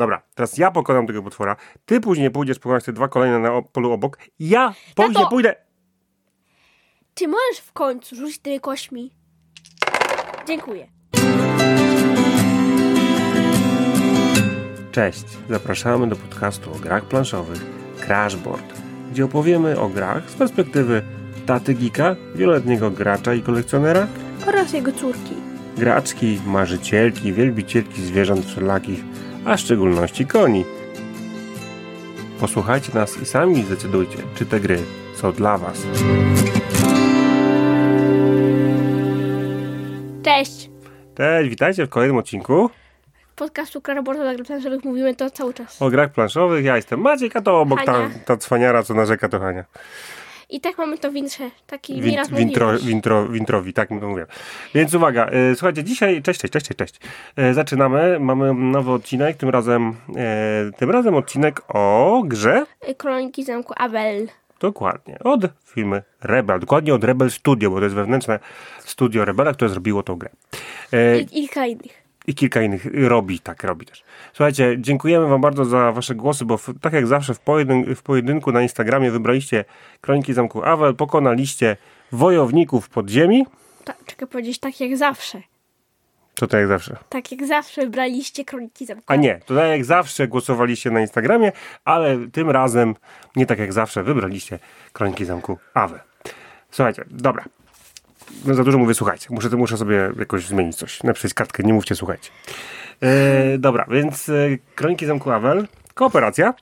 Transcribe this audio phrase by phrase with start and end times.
[0.00, 1.56] Dobra, teraz ja pokonam tego potwora,
[1.86, 5.28] ty później pójdziesz pokonać te dwa kolejne na polu obok, ja później Tato!
[5.28, 5.54] pójdę...
[7.14, 9.10] Czy możesz w końcu rzucić tymi kośćmi?
[10.46, 10.86] Dziękuję.
[14.92, 17.66] Cześć, zapraszamy do podcastu o grach planszowych
[18.06, 18.80] Crashboard,
[19.12, 21.02] gdzie opowiemy o grach z perspektywy
[21.46, 24.06] taty geeka, wieloletniego gracza i kolekcjonera,
[24.46, 25.34] Oraz jego córki.
[25.76, 29.04] graczki, marzycielki, wielbicielki zwierząt wszelakich,
[29.44, 30.64] a w szczególności koni.
[32.40, 34.78] Posłuchajcie nas i sami zdecydujcie, czy te gry
[35.14, 35.82] są dla Was.
[40.22, 40.70] Cześć!
[41.16, 42.70] Cześć, witajcie w kolejnym odcinku
[43.36, 45.82] Podcastu Kraborta dla Gry mówimy to cały czas.
[45.82, 46.64] o grach planszowych.
[46.64, 49.64] Ja jestem Maciek, a to obok ta, ta cwaniara, co narzeka to Hania.
[50.50, 51.50] I tak mamy to w intrze.
[51.66, 54.26] Taki Win, nieraz wintro, wintro, wintrowi, tak mówię.
[54.74, 57.00] Więc uwaga, e, słuchajcie, dzisiaj, cześć, cześć, cześć, cześć, cześć.
[57.36, 63.72] E, zaczynamy, mamy nowy odcinek, tym razem, e, tym razem odcinek o grze, Kroniki Zamku
[63.76, 64.28] Abel.
[64.60, 68.38] dokładnie, od firmy Rebel, dokładnie od Rebel Studio, bo to jest wewnętrzne
[68.78, 70.30] studio Rebela, które zrobiło tą grę.
[70.92, 72.02] E, I, I kilka innych.
[72.26, 74.02] i kilka innych robi, tak robi też.
[74.32, 78.02] Słuchajcie, dziękujemy Wam bardzo za Wasze głosy, bo w, tak jak zawsze w, pojedyn w
[78.02, 79.64] pojedynku na Instagramie wybraliście
[80.00, 81.76] Kroniki Zamku Awel, pokonaliście
[82.12, 83.46] wojowników podziemi,
[83.84, 85.42] Ta, czekaj powiedzieć tak jak zawsze.
[86.34, 86.96] to tak jak zawsze.
[87.08, 91.52] Tak jak zawsze braliście Kroniki Zamku A nie, to tak jak zawsze głosowaliście na Instagramie,
[91.84, 92.94] ale tym razem
[93.36, 94.58] nie tak jak zawsze wybraliście
[94.92, 96.00] Kroniki Zamku Awel.
[96.70, 97.44] Słuchajcie, dobra.
[98.44, 99.26] No za dużo mówię, słuchajcie.
[99.30, 101.02] Muszę, muszę sobie jakoś zmienić coś.
[101.02, 102.30] Napisać kartkę, nie mówcie, słuchajcie.
[103.00, 104.32] E, dobra, więc e,
[104.74, 106.54] Kroniki Zamku Awel, kooperacja.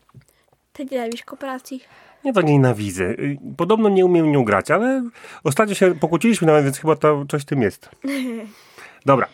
[0.72, 1.80] Ty nienawidzisz kooperacji.
[2.24, 3.04] Ja to nienawidzę.
[3.04, 5.10] Y, Podobno nie umiem nią grać, ale
[5.44, 7.90] ostatnio się pokłóciliśmy nawet, więc chyba to coś w tym jest.
[9.06, 9.26] Dobra,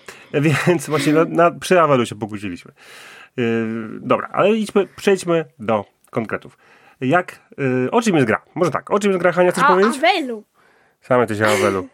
[0.69, 2.73] więc właśnie na, na, przy Awelu się pokłóciliśmy.
[3.37, 3.45] Yy,
[4.01, 6.59] dobra, ale idźmy, przejdźmy do konkretów.
[7.01, 8.43] Jak, yy, o czym jest gra?
[8.55, 9.97] Może tak, o czym jest gra, Hania, chcesz A, powiedzieć?
[9.99, 10.45] Abelu.
[11.09, 11.89] Same ty się Awelu.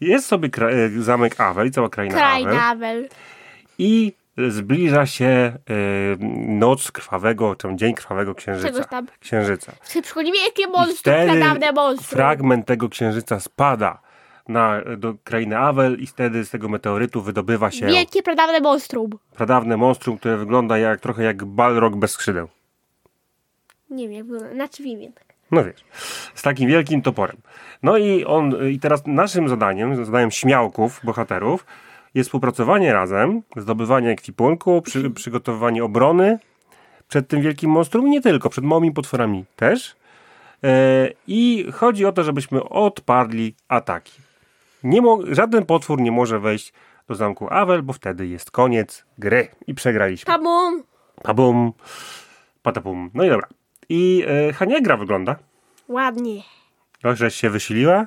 [0.00, 2.42] Jest sobie y, zamek Awel i cała kraina Awel.
[2.42, 3.08] Krajna Abel.
[3.78, 4.12] I
[4.48, 6.16] zbliża się y,
[6.48, 8.72] noc krwawego, czy dzień krwawego księżyca.
[8.72, 9.06] Czegoś tam.
[9.20, 9.72] Księżyca.
[10.02, 12.16] Przychodzi wielkie monstrum, pradawne monstrum.
[12.16, 13.98] fragment tego księżyca spada
[14.48, 19.10] na, do krainy Awel i wtedy z tego meteorytu wydobywa się Wielkie pradawne monstrum.
[19.36, 22.48] pradawne monstrum, które wygląda jak, trochę jak balrog bez skrzydeł.
[23.90, 24.54] Nie wiem, jak wygląda.
[24.54, 25.12] Znaczy wiem.
[25.52, 25.84] No wiesz,
[26.34, 27.36] z takim wielkim toporem.
[27.82, 31.66] No i on, i teraz naszym zadaniem, zadaniem śmiałków, bohaterów,
[32.14, 36.38] jest współpracowanie razem, zdobywanie ekwipunku, przy, przygotowywanie obrony
[37.08, 39.96] przed tym wielkim monstrum i nie tylko, przed małymi potworami też.
[40.64, 44.12] E, I chodzi o to, żebyśmy odparli ataki.
[44.84, 46.72] Nie mo- żaden potwór nie może wejść
[47.08, 50.26] do zamku Awel, bo wtedy jest koniec gry i przegraliśmy.
[50.32, 50.82] Pabum.
[51.22, 51.72] Pabum,
[52.62, 53.10] patapum.
[53.14, 53.48] No i dobra.
[53.88, 55.36] I e, Hania jak gra wygląda?
[55.88, 56.42] Ładnie.
[57.04, 58.06] No, żeś się wysiliła?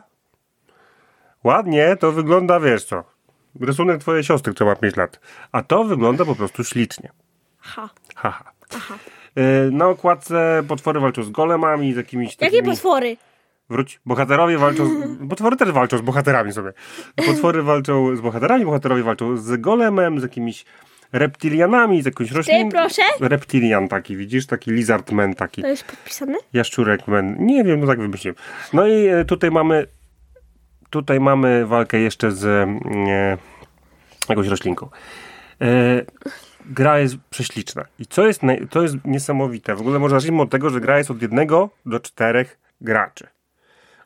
[1.44, 3.04] Ładnie, to wygląda, wiesz co,
[3.62, 5.20] rysunek twojej siostry, która ma 5 lat.
[5.52, 7.12] A to wygląda po prostu ślicznie.
[7.60, 7.90] Ha.
[8.16, 8.52] Haha.
[8.76, 8.96] Aha.
[9.36, 12.70] E, Na okładce potwory walczą z golemami, z jakimiś Jakie takimi...
[12.76, 13.18] potwory?
[13.70, 14.00] Wróć.
[14.06, 14.86] Bohaterowie walczą.
[14.88, 14.92] Z...
[15.30, 16.74] Potwory też walczą z bohaterami sobie.
[17.16, 20.66] Potwory walczą z bohaterami, bohaterowie walczą z golemem, z jakimiś
[21.20, 22.70] reptilianami, z jakąś rośliną.
[22.70, 23.02] proszę?
[23.20, 24.46] Reptilian taki, widzisz?
[24.48, 25.62] Taki lizardman taki.
[25.62, 26.38] To jest podpisane?
[26.54, 27.36] Jaszczurek man.
[27.40, 28.36] Nie wiem, no tak wymyśliłem.
[28.74, 29.88] No i e, tutaj mamy.
[30.90, 33.38] Tutaj mamy walkę jeszcze z e,
[34.30, 34.90] jakąś roślinką.
[35.62, 35.68] E,
[36.66, 37.86] gra jest prześliczna.
[38.00, 39.76] I co jest, to jest niesamowite.
[39.76, 43.28] W ogóle może zacznijmy od tego, że gra jest od jednego do czterech graczy.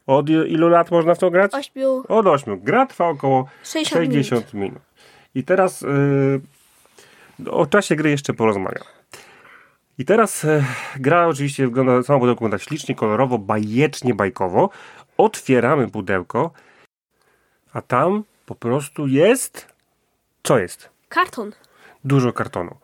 [0.08, 1.53] Od il- ilu lat można w to grać?
[1.53, 2.03] Ośmiu.
[2.08, 2.59] Od 8.
[2.59, 4.81] Gra trwa około 60 60 minut.
[5.36, 5.88] I teraz y,
[7.51, 8.83] o czasie gry jeszcze porozmawiam.
[9.97, 10.63] I teraz y,
[10.95, 14.69] gra oczywiście wygląda, sama pudełko wygląda ślicznie, kolorowo, bajecznie, bajkowo.
[15.17, 16.51] Otwieramy pudełko,
[17.73, 19.67] a tam po prostu jest...
[20.44, 20.89] Co jest?
[21.09, 21.51] Karton.
[22.03, 22.75] Dużo kartonu.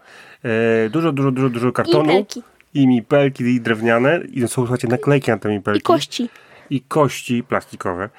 [0.43, 2.05] E, dużo, dużo, dużo, dużo kartonu.
[2.05, 2.43] pelki.
[2.73, 4.21] I mipelki i drewniane.
[4.31, 6.29] I są, słuchajcie, naklejki na te mipelki I kości.
[6.69, 8.09] i kości plastikowe.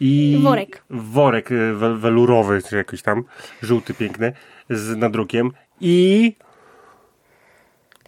[0.00, 0.82] I Worek.
[0.90, 3.24] Worek e, wel, welurowy, czy jakiś tam,
[3.62, 4.32] żółty, piękny,
[4.70, 5.50] z nadrukiem.
[5.80, 6.34] I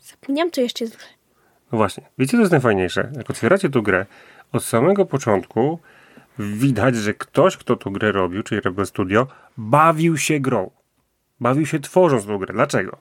[0.02, 0.98] Zapomniałam, co jeszcze jest.
[1.72, 3.10] no właśnie, wiecie co jest najfajniejsze?
[3.16, 4.06] Jak otwieracie tą grę,
[4.52, 5.78] od samego początku
[6.38, 9.26] widać, że ktoś, kto tą grę robił, czyli Rebel Studio,
[9.56, 10.70] bawił się grą.
[11.40, 12.54] Bawił się tworząc tą grę.
[12.54, 12.96] Dlaczego?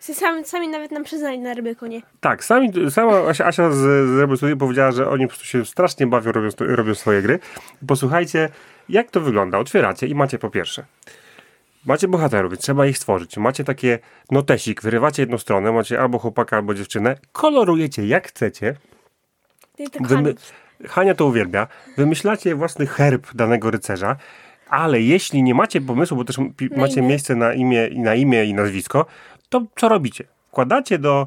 [0.00, 2.02] Sami, sami nawet nam przyznali na Rybykonie.
[2.20, 5.64] Tak, sami, sama Asia, Asia z, z Rebel Studio powiedziała, że oni po prostu się
[5.66, 7.38] strasznie bawią, robią, robią swoje gry.
[7.86, 8.48] Posłuchajcie,
[8.88, 9.58] jak to wygląda.
[9.58, 10.84] Otwieracie i macie po pierwsze
[11.86, 13.36] macie bohaterów, więc trzeba ich stworzyć.
[13.36, 13.98] Macie takie
[14.30, 18.74] notesik, wyrywacie jedną stronę, macie albo chłopaka, albo dziewczynę, kolorujecie jak chcecie.
[19.76, 20.34] Ty tak Wymy-
[20.88, 21.14] Hania.
[21.14, 21.66] To uwielbia.
[21.96, 24.16] Wymyślacie własny herb danego rycerza,
[24.68, 28.44] ale jeśli nie macie pomysłu, bo też pi- macie miejsce na imię, i na imię
[28.44, 29.06] i nazwisko,
[29.48, 30.24] to co robicie?
[30.48, 31.26] Wkładacie do,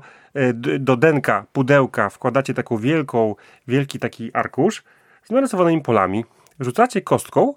[0.54, 3.36] d- do denka, pudełka, wkładacie taką wielką,
[3.68, 4.84] wielki taki arkusz
[5.24, 6.26] z narysowanymi polami,
[6.60, 7.54] rzucacie kostką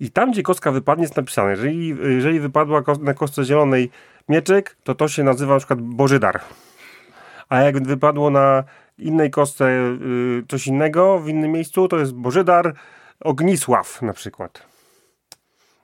[0.00, 3.90] i tam, gdzie kostka wypadnie, jest napisane, jeżeli, jeżeli wypadła na kostce zielonej
[4.28, 6.40] mieczek, to to się nazywa na przykład Bożydar.
[7.48, 8.64] A jak wypadło na
[8.98, 12.74] innej kostce y, coś innego, w innym miejscu, to jest Bożydar
[13.20, 14.62] Ognisław na przykład.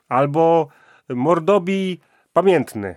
[0.09, 0.69] Albo
[1.09, 2.01] Mordobi
[2.33, 2.97] Pamiętny.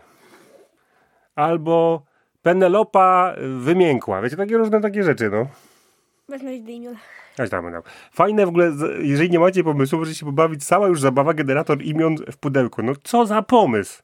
[1.36, 2.02] Albo
[2.42, 4.22] Penelopa Wymiękła.
[4.22, 5.48] Wiecie, takie różne takie rzeczy, no.
[6.30, 6.96] Do imion.
[7.40, 7.82] Aś tam, tam.
[8.12, 10.66] Fajne w ogóle, jeżeli nie macie pomysłu, możecie się pobawić.
[10.66, 12.84] Cała już zabawa, generator imion w pudełku.
[12.84, 14.04] No co za pomysł?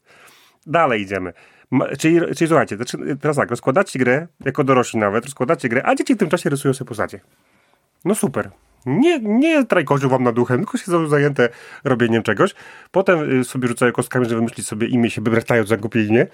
[0.65, 1.33] Dalej idziemy.
[1.71, 5.95] Ma, czyli, czyli słuchajcie, zaczy- teraz tak, rozkładacie grę, jako dorośli nawet, rozkładacie grę, a
[5.95, 7.19] dzieci w tym czasie rysują sobie postacie.
[8.05, 8.49] No super.
[8.85, 11.49] Nie, nie trajkożą wam nad duchem, tylko się zajęte
[11.83, 12.55] robieniem czegoś.
[12.91, 16.27] Potem y, sobie rzucają kostkami, żeby wymyślić sobie imię, się wybratają za głupie imię.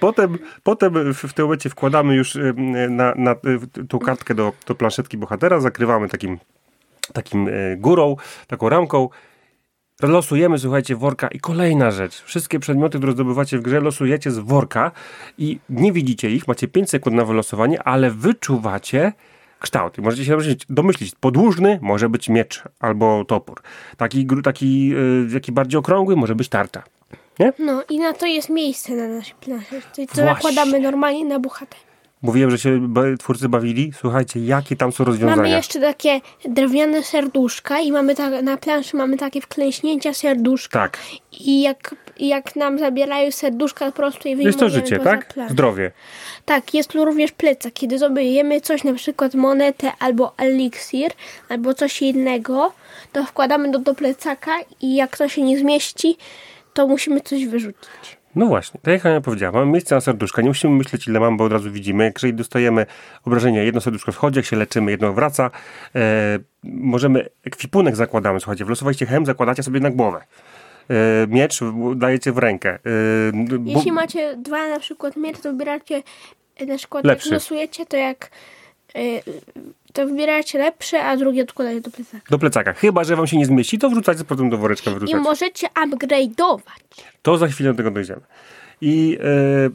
[0.00, 2.52] Potem, potem w, w tym momencie wkładamy już e,
[2.88, 3.36] na, na e,
[3.88, 6.38] tą kartkę do, do planszetki bohatera, zakrywamy takim,
[7.12, 8.16] takim górą,
[8.46, 9.08] taką ramką.
[10.02, 12.22] Losujemy, słuchajcie, worka i kolejna rzecz.
[12.22, 14.92] Wszystkie przedmioty, które zdobywacie w grze, losujecie z worka
[15.38, 19.12] i nie widzicie ich, macie 5 sekund na wylosowanie, ale wyczuwacie
[19.58, 19.98] kształt.
[19.98, 23.62] I możecie się domyślić, domyślić, podłużny może być miecz albo topór.
[23.96, 24.94] Taki, taki,
[25.32, 26.82] taki bardziej okrągły może być tarcza.
[27.38, 27.52] Nie?
[27.58, 29.80] No i na to jest miejsce na naszej planszy.
[29.92, 30.24] Co Właśnie.
[30.24, 31.87] nakładamy normalnie na bohater.
[32.22, 32.88] Mówiłem, że się
[33.18, 33.92] twórcy bawili.
[34.00, 35.36] Słuchajcie, jakie tam są rozwiązania.
[35.36, 40.78] Mamy jeszcze takie drewniane serduszka i mamy tak, na planszy mamy takie wklęśnięcia serduszka.
[40.78, 40.98] Tak,
[41.40, 45.32] I jak, jak nam zabierają serduszka po prostu i wyjmujemy jest to życie, tak?
[45.34, 45.52] planszę.
[45.52, 45.90] Zdrowie.
[46.44, 47.72] Tak, jest tu również plecak.
[47.72, 51.12] Kiedy zdobędziemy coś, na przykład monetę albo eliksir,
[51.48, 52.72] albo coś innego,
[53.12, 56.16] to wkładamy do, do plecaka i jak to się nie zmieści,
[56.74, 58.17] to musimy coś wyrzucić.
[58.34, 61.36] No właśnie, tak jak Ania powiedziała, mamy miejsce na serduszka, nie musimy myśleć ile mamy,
[61.36, 62.12] bo od razu widzimy.
[62.16, 62.86] Jeżeli dostajemy
[63.24, 65.50] obrażenia, jedno serduszko schodzi, jak się leczymy, jedno wraca.
[65.94, 66.00] E,
[66.64, 70.20] możemy, ekwipunek zakładamy, słuchajcie, wlosowaliście hem, zakładacie sobie na głowę.
[70.90, 70.94] E,
[71.28, 72.70] miecz w- dajecie w rękę.
[72.74, 72.78] E,
[73.58, 76.02] bu- Jeśli macie dwa na przykład miecze, to wybieracie
[76.66, 77.28] na przykład Lepszy.
[77.28, 78.30] jak losujecie, to jak
[78.94, 79.00] e,
[79.92, 82.24] to wybieracie lepsze, a drugie odkładacie do plecaka.
[82.30, 82.72] do plecaka.
[82.72, 85.18] Chyba, że wam się nie zmieści, to wrzucacie potem do woreczka, I wyrzucacie.
[85.20, 87.02] możecie upgrade'ować.
[87.22, 88.20] To za chwilę do tego dojdziemy.
[88.80, 89.70] I, e,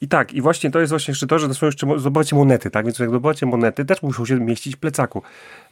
[0.00, 2.70] I tak, i właśnie to jest właśnie jeszcze to, że to są jeszcze, zdobywacie monety,
[2.70, 2.84] tak?
[2.84, 5.22] Więc jak zdobywacie monety, też muszą się mieścić w plecaku.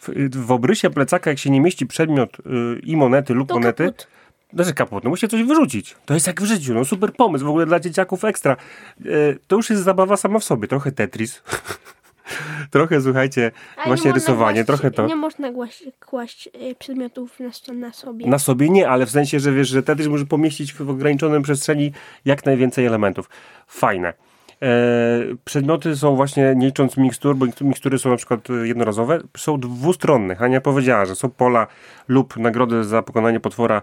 [0.00, 0.08] W,
[0.46, 2.42] w obrysie plecaka, jak się nie mieści przedmiot y,
[2.82, 4.06] i monety lub To monety, kaput.
[4.52, 5.96] znaczy kaput, no musicie coś wyrzucić.
[6.06, 8.56] To jest jak w życiu, no super pomysł, w ogóle dla dzieciaków ekstra.
[9.00, 9.04] E,
[9.46, 11.42] to już jest zabawa sama w sobie, trochę Tetris.
[12.70, 15.06] trochę, słuchajcie, A nie właśnie rysowanie, kłaść- trochę to.
[15.06, 18.26] Nie można kłaść, kłaść e, przedmiotów na, na sobie.
[18.26, 21.92] Na sobie nie, ale w sensie, że wiesz, że Tetris może pomieścić w ograniczonym przestrzeni
[22.24, 23.30] jak najwięcej elementów.
[23.66, 24.12] Fajne.
[24.62, 24.68] E,
[25.44, 30.36] przedmioty są właśnie, nie licząc mikstur, bo mikstury są na przykład e, jednorazowe, są dwustronne.
[30.36, 31.66] Hania powiedziała, że są pola
[32.08, 33.82] lub nagrody za pokonanie potwora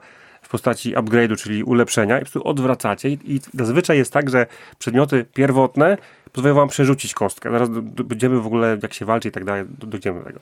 [0.54, 4.46] postaci upgrade'u, czyli ulepszenia i po prostu odwracacie i, i zazwyczaj jest tak, że
[4.80, 5.98] przedmioty pierwotne
[6.32, 7.52] pozwalają wam przerzucić kostkę.
[7.52, 7.70] Zaraz
[8.04, 10.40] będziemy w ogóle, jak się walczy i tak dalej, do- dojdziemy do tego.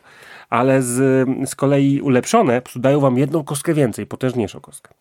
[0.49, 4.93] Ale z, z kolei ulepszone dają wam jedną kostkę więcej, potężniejszą kostkę.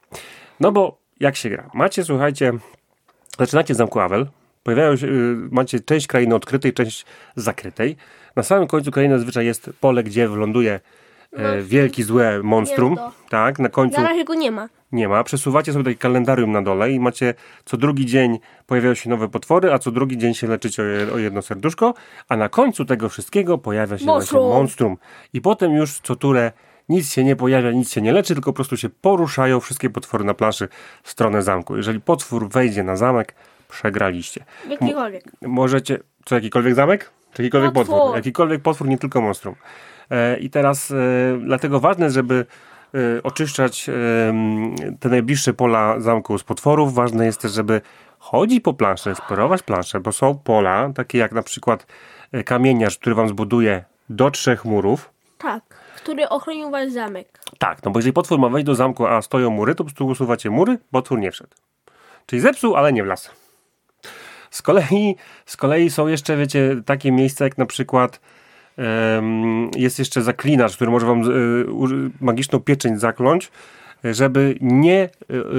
[0.60, 1.70] No bo jak się gra?
[1.74, 2.52] Macie, słuchajcie,
[3.38, 4.26] zaczynacie z zamku Awel,
[4.62, 7.96] pojawiają się, y, macie część krainy odkrytej, część zakrytej.
[8.36, 10.80] Na samym końcu krainy zazwyczaj jest pole, gdzie wyląduje
[11.32, 12.96] e, wielki, złe monstrum.
[13.28, 14.68] Tak, na końcu Na razie go nie ma.
[14.92, 15.24] Nie ma.
[15.24, 19.72] Przesuwacie sobie taki kalendarium na dole i macie co drugi dzień pojawiają się nowe potwory,
[19.72, 21.94] a co drugi dzień się leczycie o, je- o jedno serduszko,
[22.28, 24.42] a na końcu tego wszystkiego pojawia się Monstrum.
[24.42, 24.96] właśnie monstrum.
[25.32, 26.52] I potem już co turę
[26.88, 30.24] nic się nie pojawia, nic się nie leczy, tylko po prostu się poruszają wszystkie potwory
[30.24, 30.68] na planszy
[31.02, 31.76] w stronę zamku.
[31.76, 33.34] Jeżeli potwór wejdzie na zamek,
[33.68, 34.44] przegraliście.
[34.68, 35.24] Jakikolwiek.
[35.42, 35.98] Możecie.
[36.24, 37.10] Co, jakikolwiek zamek?
[37.32, 37.96] Czy jakikolwiek potwór?
[37.96, 38.16] Potwór.
[38.16, 39.54] Jakikolwiek potwór, nie tylko monstrum.
[40.10, 40.94] E, I teraz e,
[41.44, 42.46] dlatego ważne żeby
[43.22, 43.92] oczyszczać e,
[44.28, 46.94] m, te najbliższe pola zamku z potworów.
[46.94, 47.80] Ważne jest też, żeby
[48.18, 51.86] chodzić po planszy, eksplorować planszę, bo są pola, takie jak na przykład
[52.32, 55.10] e, kamieniarz, który wam zbuduje do trzech murów.
[55.38, 55.62] Tak.
[55.96, 57.40] Który ochronił wasz zamek.
[57.58, 60.06] Tak, no bo jeżeli potwór ma wejść do zamku, a stoją mury, to po prostu
[60.06, 61.54] usuwacie mury, potwór nie wszedł.
[62.26, 63.30] Czyli zepsuł, ale nie wlazł.
[64.50, 65.16] Z kolei,
[65.46, 68.20] z kolei są jeszcze, wiecie, takie miejsca jak na przykład
[69.76, 71.22] jest jeszcze zaklinacz, który może wam
[71.72, 73.50] uży- magiczną pieczęć zakląć,
[74.04, 75.08] żeby nie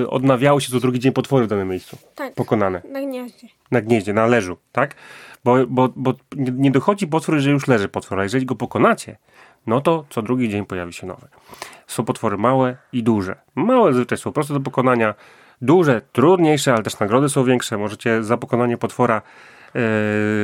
[0.01, 1.97] y, odnawiały się co drugi dzień potwory w danym miejscu.
[2.15, 2.33] Tak.
[2.33, 2.81] Pokonane.
[2.89, 3.47] Na gnieździe.
[3.71, 4.95] Na gnieździe, na leżu, tak?
[5.43, 9.17] Bo, bo, bo nie dochodzi potwór, że już leży potwór, a jeżeli go pokonacie,
[9.67, 11.27] no to co drugi dzień pojawi się nowy.
[11.87, 13.35] Są potwory małe i duże.
[13.55, 15.13] Małe zazwyczaj są proste do pokonania,
[15.61, 17.77] duże, trudniejsze, ale też nagrody są większe.
[17.77, 19.21] Możecie za pokonanie potwora
[19.75, 19.79] e,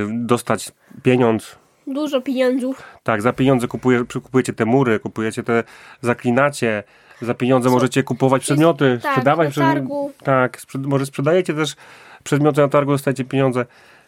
[0.10, 0.72] dostać
[1.04, 2.84] pieniądz, Dużo pieniądzów.
[3.04, 5.64] tak, za pieniądze kupuje, kupujecie te mury, kupujecie te
[6.02, 6.84] zaklinacie,
[7.22, 9.76] za pieniądze możecie kupować przedmioty, tak, sprzedawać na przedmioty.
[9.76, 10.12] targu.
[10.24, 11.76] Tak, sprzed, może sprzedajecie też
[12.24, 13.66] przedmioty na targu, dostajecie pieniądze.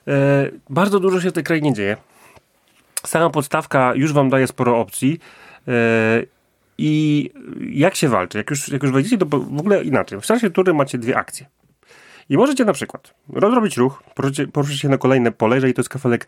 [0.07, 1.98] E, bardzo dużo się w tej krainie dzieje.
[3.05, 5.19] Sama podstawka już wam daje sporo opcji.
[5.67, 5.71] E,
[6.77, 7.29] I
[7.71, 8.38] jak się walczy?
[8.38, 10.21] Jak już, jak już wejdziecie, to w ogóle inaczej.
[10.21, 11.45] W czasie tury macie dwie akcje.
[12.29, 15.89] I możecie na przykład rozrobić ruch, poruszyć, poruszyć się na kolejne pole, jeżeli to jest
[15.89, 16.27] kafelek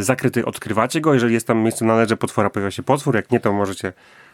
[0.00, 1.14] zakryty, odkrywacie go.
[1.14, 3.16] Jeżeli jest tam miejsce na leże potwora, pojawia się potwór.
[3.16, 3.92] Jak nie, to możecie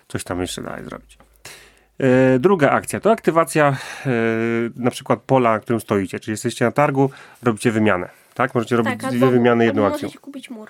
[0.08, 1.18] coś tam jeszcze dalej zrobić.
[1.98, 3.76] E, druga akcja to aktywacja
[4.06, 4.10] e,
[4.76, 6.20] na przykład pola, na którym stoicie.
[6.20, 7.10] Czyli jesteście na targu,
[7.42, 8.08] robicie wymianę.
[8.34, 8.54] Tak?
[8.54, 10.06] Możecie robić Tak, dwie wymiany jedną akcją.
[10.06, 10.68] możecie kupić mur.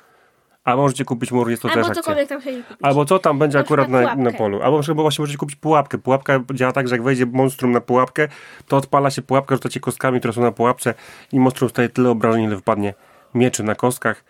[0.64, 2.26] A możecie kupić mur, jest to Albo też akcja.
[2.26, 2.64] tam kupić.
[2.82, 4.62] Albo co tam będzie Na akurat na, na polu.
[4.62, 5.99] Albo na właśnie możecie kupić pułapkę.
[5.99, 8.28] Pułapka działa tak, że jak wejdzie monstrum na pułapkę,
[8.68, 10.94] to odpala się pułapka, rzucacie kostkami, które są na pułapce
[11.32, 12.94] i monstrum staje tyle obrażeń, ile wpadnie
[13.35, 14.25] mieczy na kostkach.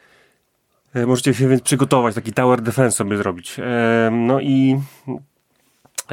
[0.95, 3.57] E, Możecie się więc przygotować, taki tower defense sobie zrobić.
[3.59, 4.77] E, No i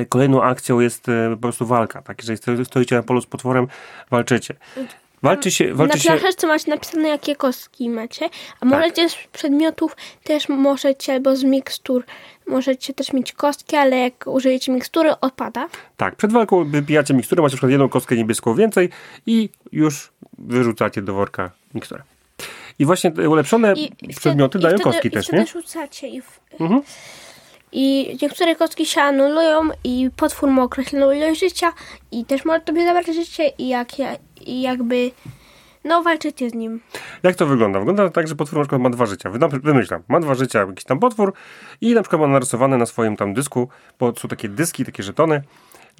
[0.09, 2.01] kolejną akcją jest e, po prostu walka.
[2.01, 2.17] Tak?
[2.19, 3.67] Jeżeli sto- stoicie na polu z potworem,
[4.11, 4.53] walczycie.
[5.23, 8.29] Walczy się, walczy na się, planszeczce macie napisane, jakie kostki macie,
[8.61, 12.03] a możecie z przedmiotów też możecie, albo z mikstur,
[12.47, 15.67] możecie też mieć kostki, ale jak użyjecie mikstury, odpada.
[15.97, 18.89] Tak, przed walką wypijacie miksturę, macie na przykład jedną kostkę niebieską więcej
[19.25, 22.03] i już wyrzucacie do worka miksturę.
[22.79, 25.41] I właśnie te ulepszone I przedmioty wtedy, dają i wtedy, kostki i też, wtedy nie?
[25.47, 25.61] Mhm.
[25.63, 26.39] rzucacie i, w,
[27.71, 31.73] i niektóre kostki się anulują i potwór ma określoną ilość życia
[32.11, 35.11] i też może tobie zabrać życie i, jak, ja- i jakby
[35.83, 36.81] no walczycie z nim.
[37.23, 37.79] Jak to wygląda?
[37.79, 39.29] Wygląda tak, że potwór na przykład ma dwa życia.
[39.63, 41.33] Wymyślam, ma dwa życia jakiś tam potwór
[41.81, 45.41] i na przykład ma narysowane na swoim tam dysku, bo są takie dyski, takie żetony,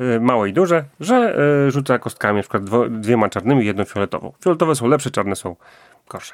[0.02, 1.36] y, małe i duże, że
[1.68, 4.34] y, rzuca kostkami, na przykład dwo, dwiema czarnymi i jedną fioletową.
[4.44, 5.56] Fioletowe są lepsze, czarne są
[6.10, 6.34] gorsze.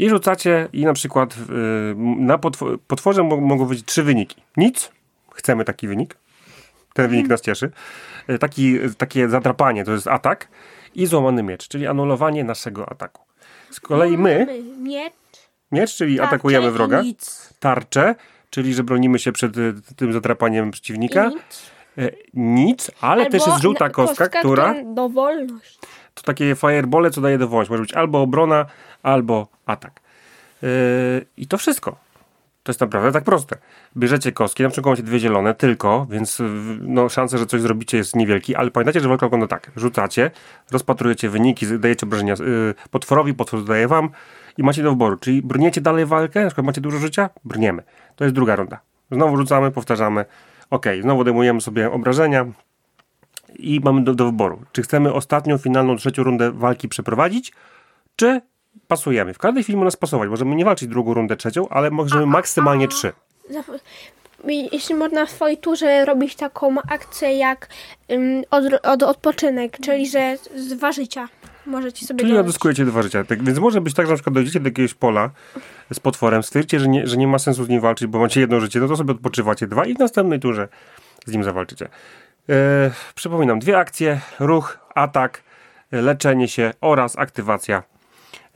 [0.00, 4.42] I rzucacie i na przykład y, na potw- potworze mo- mogą być trzy wyniki.
[4.56, 4.92] Nic,
[5.34, 6.16] chcemy taki wynik,
[6.94, 7.70] ten wynik nas cieszy.
[8.30, 10.48] Y, Taki, takie zadrapanie to jest atak
[10.94, 13.22] i złamany miecz, czyli anulowanie naszego ataku.
[13.70, 14.46] Z kolei my,
[14.78, 15.12] miecz,
[15.72, 17.54] miecz, czyli tarczę atakujemy wroga, Nic.
[17.60, 18.14] tarczę,
[18.50, 21.70] czyli że bronimy się przed y, tym zadrapaniem przeciwnika, nic.
[22.34, 25.78] Nic, ale też Albo jest żółta na- kostka, która Dowolność.
[26.14, 27.70] To takie firebole, co daje dowolność.
[27.70, 28.66] Może być albo obrona,
[29.02, 30.00] albo atak.
[30.62, 30.68] Yy,
[31.36, 31.96] I to wszystko.
[32.62, 33.56] To jest naprawdę tak proste.
[33.96, 36.48] Bierzecie kostki, na przykład macie dwie zielone tylko, więc yy,
[36.80, 39.70] no, szansa, że coś zrobicie jest niewielki, ale pamiętajcie, że walka wygląda tak.
[39.76, 40.30] Rzucacie,
[40.70, 44.10] rozpatrujecie wyniki, dajecie obrażenia yy, potworowi, potwór zadaje wam
[44.58, 45.16] i macie do wyboru.
[45.16, 47.82] Czyli brniecie dalej walkę, na przykład macie dużo życia, brniemy.
[48.16, 48.80] To jest druga runda.
[49.10, 50.24] Znowu rzucamy, powtarzamy.
[50.70, 52.46] Ok, znowu odejmujemy sobie obrażenia,
[53.58, 57.52] i mamy do, do wyboru, czy chcemy ostatnią, finalną, trzecią rundę walki przeprowadzić,
[58.16, 58.40] czy
[58.88, 59.34] pasujemy.
[59.34, 60.28] W każdej chwili można spasować.
[60.28, 63.12] Możemy nie walczyć drugą rundę, trzecią, ale możemy maksymalnie trzy.
[63.50, 63.78] Zap-
[64.48, 67.68] i- Jeśli można w swojej turze robić taką akcję jak
[68.50, 71.28] od, od odpoczynek, czyli że z dwa życia
[71.66, 73.24] możecie sobie Czyli odzyskujecie dwa życia.
[73.24, 75.30] Tak, więc może być tak, że na przykład dojdziecie do jakiegoś pola
[75.92, 78.60] z potworem, stwierdzicie, że nie, że nie ma sensu z nim walczyć, bo macie jedno
[78.60, 80.68] życie, no to sobie odpoczywacie dwa i w następnej turze
[81.26, 81.88] z nim zawalczycie.
[82.48, 85.42] E, przypominam, dwie akcje, ruch, atak,
[85.92, 87.82] leczenie się oraz aktywacja,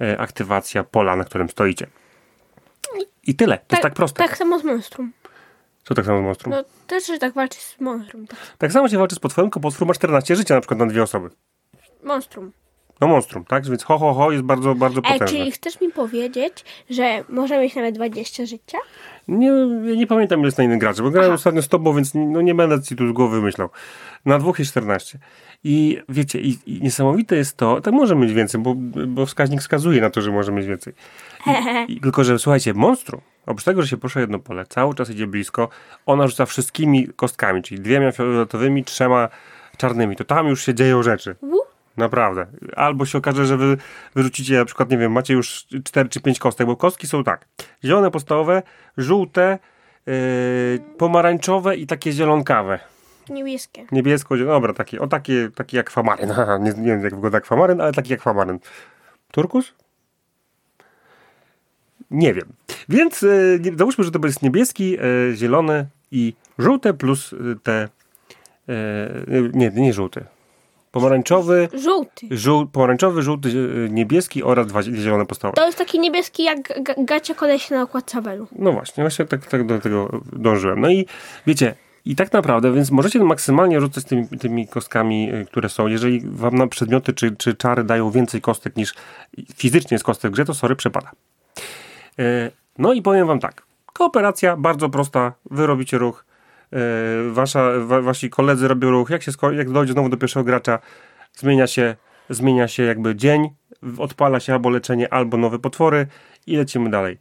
[0.00, 1.86] e, aktywacja pola, na którym stoicie.
[3.26, 3.58] I tyle.
[3.58, 4.24] To jest tak proste.
[4.24, 5.12] Tak samo z monstrum.
[5.84, 6.54] Co tak samo z monstrum?
[6.54, 8.26] No też, że tak walczyć z monstrum.
[8.26, 8.38] Tak.
[8.58, 11.02] Tak samo się walczy z potworem, tylko potwór ma 14 życia na przykład na dwie
[11.02, 11.30] osoby.
[12.02, 12.52] Monstrum.
[13.00, 13.66] No monstrum, tak?
[13.66, 15.26] Więc ho, ho, ho jest bardzo, bardzo potężne.
[15.26, 18.78] czyli chcesz mi powiedzieć, że może mieć nawet 20 życia?
[19.28, 19.50] Nie,
[19.96, 21.34] nie pamiętam ile jest na innym graczy, bo grałem Aha.
[21.34, 23.68] ostatnio z tobą, więc no nie będę ci tu z głowy myślał.
[24.24, 25.18] Na dwóch jest 14.
[25.64, 28.74] I wiecie, i, i niesamowite jest to, tak może mieć więcej, bo,
[29.06, 30.92] bo wskaźnik wskazuje na to, że może mieć więcej.
[31.46, 35.10] I, i, tylko, że słuchajcie, monstrum, oprócz tego, że się porusza jedno pole, cały czas
[35.10, 35.68] idzie blisko,
[36.06, 39.28] ona rzuca wszystkimi kostkami, czyli dwiema fioletowymi, trzema
[39.76, 41.36] czarnymi, to tam już się dzieją rzeczy.
[41.42, 41.63] Wu?
[41.96, 42.46] Naprawdę.
[42.76, 43.76] Albo się okaże, że wy
[44.14, 47.48] wyrzucicie na przykład, nie wiem, macie już 4 czy 5 kostek, bo kostki są tak.
[47.84, 48.62] Zielone podstawowe,
[48.96, 49.58] żółte,
[50.06, 50.14] yy,
[50.98, 52.78] pomarańczowe i takie zielonkawe.
[53.28, 53.86] Niebieskie.
[53.92, 56.32] Niebiesko, dobra, takie, o takie, takie jak famaryn.
[56.60, 58.58] Nie, nie wiem jak wygląda jak famaryn, ale taki jak famaryn.
[59.32, 59.74] Turkus?
[62.10, 62.52] Nie wiem.
[62.88, 67.88] Więc yy, załóżmy, że to jest niebieski, yy, zielony i żółte plus yy, te
[69.54, 70.24] nie, nie żółty.
[70.94, 72.26] Pomarańczowy, Żółty.
[72.30, 75.56] żół, pomarańczowy, żółty, e, niebieski oraz dwa zielone podstawowe.
[75.56, 78.46] To jest taki niebieski jak ga- gacia koleś na okładce Abelu.
[78.58, 80.80] No właśnie, właśnie tak, tak do tego dążyłem.
[80.80, 81.06] No i
[81.46, 81.74] wiecie,
[82.04, 85.86] i tak naprawdę, więc możecie maksymalnie rzucać tymi, tymi kostkami, y, które są.
[85.86, 88.94] Jeżeli wam na przedmioty czy, czy czary dają więcej kostek niż
[89.56, 91.10] fizycznie jest kostek w grze, to sorry, przepada.
[92.18, 93.62] E, No i powiem wam tak.
[93.92, 95.32] Kooperacja bardzo prosta.
[95.50, 96.24] Wy robicie ruch.
[96.74, 96.78] E,
[97.30, 99.10] Wasza, wa, wasi koledzy robią ruch.
[99.10, 100.78] Jak, się jak dojdzie znowu do pierwszego gracza,
[101.34, 101.96] zmienia się,
[102.30, 103.50] zmienia się jakby dzień,
[103.98, 106.06] odpala się albo leczenie, albo nowe potwory
[106.46, 107.18] i lecimy dalej.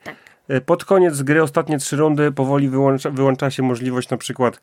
[0.48, 4.62] E, Pod koniec gry, ostatnie trzy rundy, powoli wyłącza, wyłącza się możliwość na przykład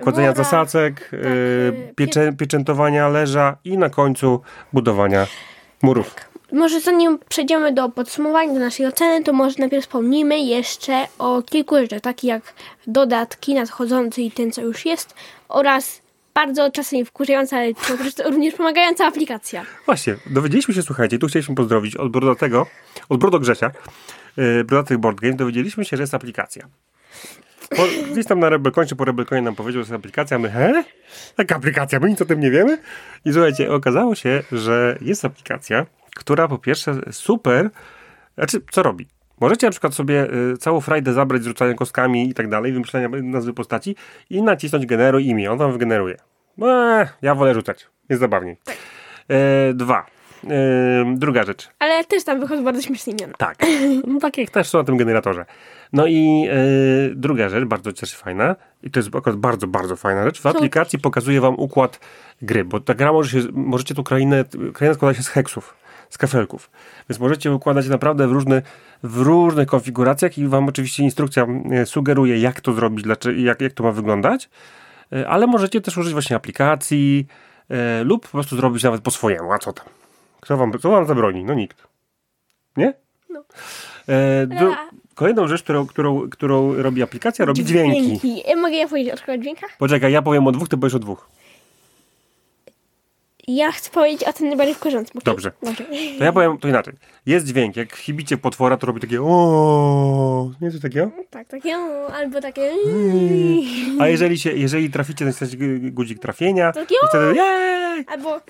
[0.00, 0.44] kładzenia Wora.
[0.44, 4.40] zasadzek, e, y, piecze, pieczętowania leża i na końcu
[4.72, 5.26] budowania
[5.82, 6.14] murów.
[6.52, 11.76] Może zanim przejdziemy do podsumowania, do naszej oceny, to może najpierw wspomnimy jeszcze o kilku
[11.76, 12.42] rzeczach, takich jak
[12.86, 15.14] dodatki nadchodzące i ten, co już jest,
[15.48, 16.02] oraz
[16.34, 17.72] bardzo czasem wkurzająca, ale
[18.24, 19.66] również pomagająca aplikacja.
[19.86, 22.66] Właśnie, dowiedzieliśmy się, słuchajcie, tu chcieliśmy pozdrowić od Brodatego,
[23.08, 23.70] od Brodo Grzesia,
[24.36, 26.68] yy, Brodatych Board Game, dowiedzieliśmy się, że jest aplikacja.
[27.76, 30.84] Po, gdzieś tam na Rebelkonie, czy po Rebelkonie nam powiedział, że jest aplikacja, my, he?
[31.36, 32.78] Taka aplikacja, my nic o tym nie wiemy?
[33.24, 35.86] I słuchajcie, okazało się, że jest aplikacja,
[36.18, 37.70] która po pierwsze super,
[38.34, 39.06] znaczy, co robi?
[39.40, 43.08] Możecie na przykład sobie y, całą frajdę zabrać z rzucania kostkami i tak dalej, wymyślania
[43.08, 43.96] nazwy postaci
[44.30, 46.16] i nacisnąć generuj imię, on wam wygeneruje.
[46.62, 48.56] Eee, ja wolę rzucać, jest zabawniej.
[49.28, 50.06] E, dwa.
[50.44, 51.68] E, druga rzecz.
[51.78, 53.34] Ale też tam wychodzą bardzo śmieszne imiona.
[53.38, 53.56] Tak.
[54.06, 55.46] No, takie jak też są na tym generatorze.
[55.92, 56.54] No i e,
[57.14, 60.40] druga rzecz, bardzo też fajna, i to jest akurat bardzo, bardzo fajna rzecz.
[60.40, 62.00] W aplikacji pokazuje wam układ
[62.42, 64.44] gry, bo ta gra może się, możecie tu krainę,
[64.74, 65.74] kraina składa się z heksów,
[66.10, 66.70] z kafelków.
[67.08, 68.44] Więc możecie układać naprawdę w,
[69.02, 73.72] w różnych konfiguracjach i wam oczywiście instrukcja e, sugeruje, jak to zrobić, dlaczego, jak, jak
[73.72, 74.48] to ma wyglądać.
[75.12, 77.26] E, Ale możecie też użyć właśnie aplikacji
[77.70, 79.52] e, lub po prostu zrobić nawet po swojemu.
[79.52, 79.86] A co tam?
[80.40, 81.44] Kto wam, kto wam zabroni?
[81.44, 81.86] No nikt.
[82.76, 82.94] Nie?
[83.30, 83.44] No.
[84.08, 84.46] E,
[84.76, 84.90] A.
[85.14, 88.42] kolejną rzecz, którą, którą, którą robi aplikacja, robi dźwięki.
[88.46, 89.70] E, Mogę ja powiedzieć o dźwiękach?
[89.78, 91.28] Poczekaj, ja powiem o dwóch, ty powiesz o dwóch.
[93.48, 95.20] Ja chcę powiedzieć o tym najbardziej wkurzącym.
[95.24, 95.52] Dobrze.
[95.62, 95.84] Dobrze.
[96.18, 96.94] To ja powiem to inaczej.
[97.26, 101.10] Jest dźwięk, jak chibicie potwora, to robi takie o, nie coś takiego?
[101.30, 101.74] Tak, takie
[102.14, 102.72] albo takie
[104.00, 107.40] A jeżeli się, jeżeli traficie, nacisnąć gu- guzik trafienia Takie i wtedy
[108.06, 108.40] albo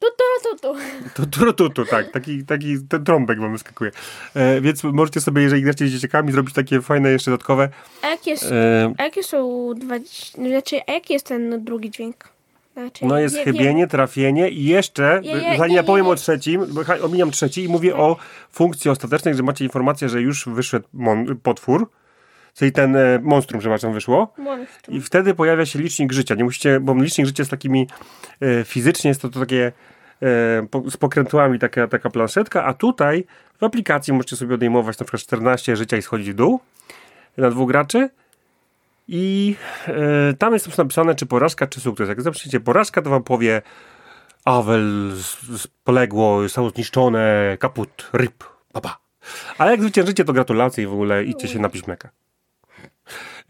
[0.00, 0.74] tu, tu, tu, tu.
[1.14, 3.90] To tu, tu, tu, tak, taki, taki ten trąbek wam wyskakuje.
[4.34, 7.68] E, więc możecie sobie, jeżeli gracie z dzieciakami, zrobić takie fajne jeszcze dodatkowe.
[8.02, 9.94] A jakie, jest, E, a jakie są dwa...
[10.50, 12.28] Znaczy, a jaki jest ten drugi dźwięk?
[12.72, 16.66] Znaczy, no jest nie- chybienie, trafienie i jeszcze, Nie, nie, zanim ja powiem o trzecim,
[17.02, 18.16] omijam trzeci i mówię o
[18.50, 20.88] funkcji ostatecznej, że macie informację, że już wyszedł
[21.42, 21.90] potwór,
[22.54, 24.34] czyli ten e, monstrum, przepraszam, wyszło.
[24.38, 24.96] Monstrum.
[24.96, 26.34] I wtedy pojawia się licznik życia.
[26.34, 27.86] Nie musicie, bo licznik życia jest takimi
[28.40, 29.72] e, fizycznie jest to, to takie
[30.22, 33.24] e, po, z pokrętłami taka, taka planszetka, a tutaj
[33.60, 36.60] w aplikacji możecie sobie odejmować na przykład 14 życia i schodzić w dół
[37.36, 38.08] na dwóch graczy.
[39.08, 42.08] I e, tam jest napisane, czy porażka, czy sukces.
[42.08, 43.62] Jak zapiszecie porażka, to wam powie
[44.44, 45.12] Awel
[45.84, 48.98] poległo, zostało zniszczone, kaput, ryb, papa.
[49.58, 52.10] A jak zwyciężycie, to gratulacje i w ogóle idźcie się napić mleka.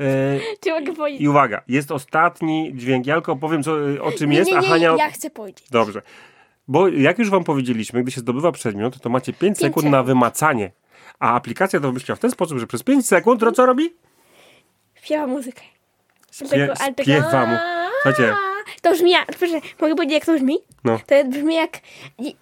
[0.00, 3.06] E, i uwaga, jest ostatni dźwięk.
[3.06, 4.94] Ja tylko opowiem, co, o czym Nie, jest, nie, a nie, Hania...
[4.98, 5.70] ja chcę powiedzieć.
[5.70, 6.02] Dobrze.
[6.68, 10.06] Bo jak już wam powiedzieliśmy, gdy się zdobywa przedmiot, to macie 5 sekund na sekund.
[10.06, 10.72] wymacanie.
[11.18, 13.94] A aplikacja to wymyśliła w ten sposób, że przez 5 sekund to co robi?
[15.02, 15.60] Śpiewa muzykę.
[16.32, 17.56] Śpie, ale tego- śpiewa mu.
[18.02, 18.34] Słuchajcie,
[18.82, 20.58] To brzmi jak, proszę, mogę powiedzieć jak to brzmi?
[20.84, 20.98] no.
[21.06, 21.76] To brzmi jak,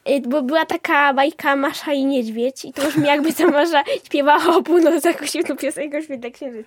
[0.09, 4.57] y, bo była taka bajka Masza i Niedźwiedź i to brzmi jakby ta Masza śpiewała
[4.57, 6.67] o północy jakąś jedną piosenkę o świetle księżyc.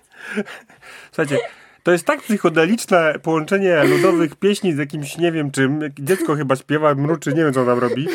[1.12, 1.38] Słuchajcie,
[1.82, 5.80] to jest tak psychodeliczne połączenie ludowych pieśni z jakimś, nie wiem czym.
[5.98, 8.08] Dziecko chyba śpiewa, mruczy, nie wiem co tam robi.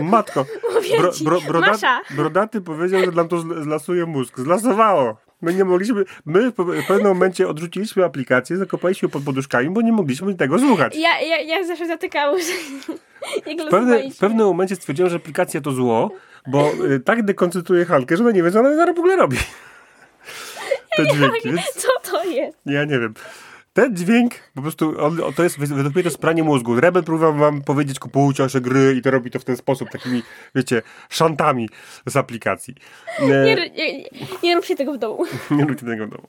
[0.00, 1.24] Matko, Mówię ci,
[1.60, 2.00] Masza.
[2.10, 4.38] brodaty powiedział, że nam to zl- zlasuje mózg.
[4.38, 5.16] Zlasowało.
[5.42, 9.80] My nie mogliśmy, my w pe- w pewnym momencie odrzuciliśmy aplikację, zakopaliśmy pod poduszkami, bo
[9.82, 10.96] nie mogliśmy tego słuchać.
[10.96, 16.10] Ja, ja, ja zawsze zatykałam W, pewne, w pewnym momencie stwierdziłem, że aplikacja to zło,
[16.46, 19.36] bo y, tak dekoncentruje Halkę, że ona nie wie, co ona w ogóle robi.
[20.96, 22.58] Te dźwięki, Co to jest?
[22.66, 23.14] ja nie wiem.
[23.72, 26.80] Ten dźwięk, po prostu, on, to jest, według mnie to jest pranie mózgu.
[26.80, 30.22] Rebel próbował wam powiedzieć, kupujcie nasze gry i to robi to w ten sposób, takimi,
[30.54, 31.68] wiecie, szantami
[32.06, 32.74] z aplikacji.
[33.18, 34.04] E, Nie, nie,
[34.42, 35.24] nie, róbcie tego w domu.
[35.50, 36.28] nie róbcie tego w domu.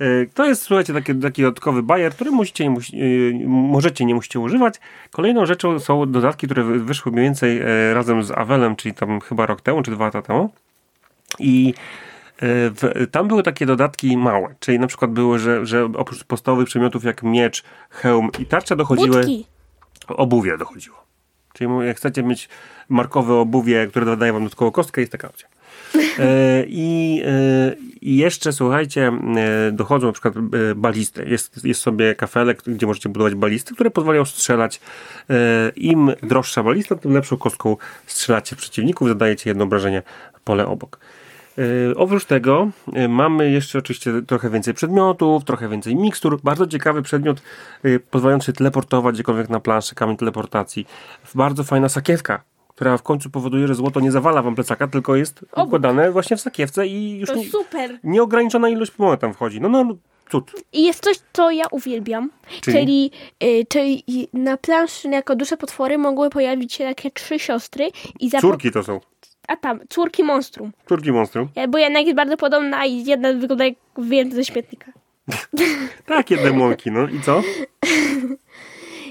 [0.00, 3.04] E, To jest, słuchajcie, taki, taki dodatkowy bajer, który musicie, nie musi, e,
[3.48, 4.74] możecie, nie musicie używać.
[5.10, 7.60] Kolejną rzeczą są dodatki, które wy- wyszły mniej więcej
[7.94, 10.50] razem z Avelem, czyli tam chyba rok temu, czy dwa lata temu.
[11.38, 11.74] I
[12.42, 17.04] w, tam były takie dodatki małe, czyli na przykład były, że, że oprócz podstawowych przedmiotów
[17.04, 19.16] jak miecz, hełm i tarcza dochodziły...
[19.16, 19.46] Budki.
[20.08, 21.04] Obuwie dochodziło.
[21.52, 22.48] Czyli jak chcecie mieć
[22.88, 25.48] markowe obuwie, które dodają wam dodatkowo kostkę, jest taka opcja.
[26.18, 30.34] E, I, e, I jeszcze słuchajcie, e, dochodzą na przykład
[30.76, 31.24] balisty.
[31.28, 34.80] Jest, jest sobie kafelek, gdzie możecie budować balisty, które pozwalają strzelać.
[35.76, 37.76] Im droższa balista, tym lepszą kostką
[38.06, 40.02] strzelacie w przeciwników, zadajecie jedno obrażenie
[40.44, 40.98] pole obok.
[41.58, 46.40] E, Oprócz tego e, mamy jeszcze oczywiście trochę więcej przedmiotów, trochę więcej mikstur.
[46.42, 47.42] Bardzo ciekawy przedmiot
[47.84, 50.86] e, pozwalający teleportować gdziekolwiek na planszy, kamień teleportacji.
[51.34, 55.44] Bardzo fajna sakiewka, która w końcu powoduje, że złoto nie zawala wam plecaka, tylko jest
[55.56, 57.98] układane właśnie w sakiewce i już nie, super.
[58.04, 59.60] nieograniczona ilość monet tam wchodzi.
[59.60, 59.84] No, no,
[60.30, 60.52] cud.
[60.72, 62.30] I jest coś, co ja uwielbiam.
[62.60, 62.78] Czyli?
[62.78, 63.10] Czyli,
[63.44, 68.70] y, czyli na planszy jako duże potwory mogły pojawić się takie trzy siostry i Córki
[68.70, 69.00] to są.
[69.48, 70.72] A tam, córki monstrum.
[70.88, 71.48] Córki monstrum.
[71.68, 74.92] Bo jednak jest bardzo podobna i jedna wygląda jak wyjęta ze śmietnika.
[76.06, 77.42] Takie demonki, no i co?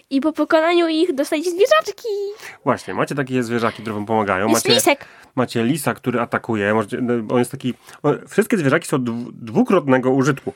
[0.10, 2.08] I po pokonaniu ich dostajecie zwierzaczki.
[2.64, 4.48] Właśnie, macie takie zwierzaki, które wam pomagają.
[4.48, 5.06] Jest macie, lisek.
[5.36, 6.74] macie lisa, który atakuje.
[6.74, 7.74] Możecie, no, on jest taki.
[8.04, 10.54] On, wszystkie zwierzaki są dwu, dwukrotnego użytku.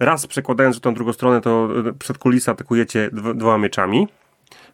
[0.00, 4.08] Raz przekładając w tą drugą stronę, to przed kulisa atakujecie dw, dwoma mieczami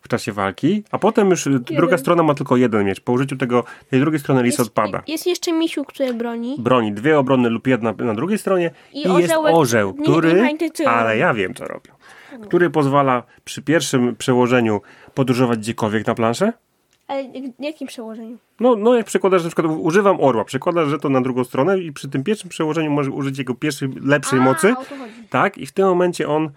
[0.02, 3.00] w czasie walki, a potem już e, druga strona ma tylko jeden miecz.
[3.00, 5.02] Po użyciu tego, tej drugiej strony lis odpada.
[5.06, 6.56] jest jeszcze misiu, który broni.
[6.58, 10.42] Broni dwie obrony lub jedna na drugiej stronie I i, jest orzełek- orzeł, nie- który,
[10.60, 11.92] nie co ale ja wiem co robią,
[12.42, 14.80] który pozwala przy pierwszym przełożeniu
[15.14, 16.52] podróżować gdziekolwiek na planszę,
[17.08, 17.24] Ale
[17.58, 18.36] w jakim przełożeniu?
[18.60, 21.92] No, no jak przekładasz, na przykład używam orła, przekładasz że to na drugą stronę i
[21.92, 24.74] przy tym pierwszym przełożeniu możesz użyć jego pierwszej, lepszej A, mocy.
[25.30, 26.50] Tak, i w tym momencie on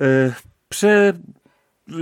[0.00, 0.32] y,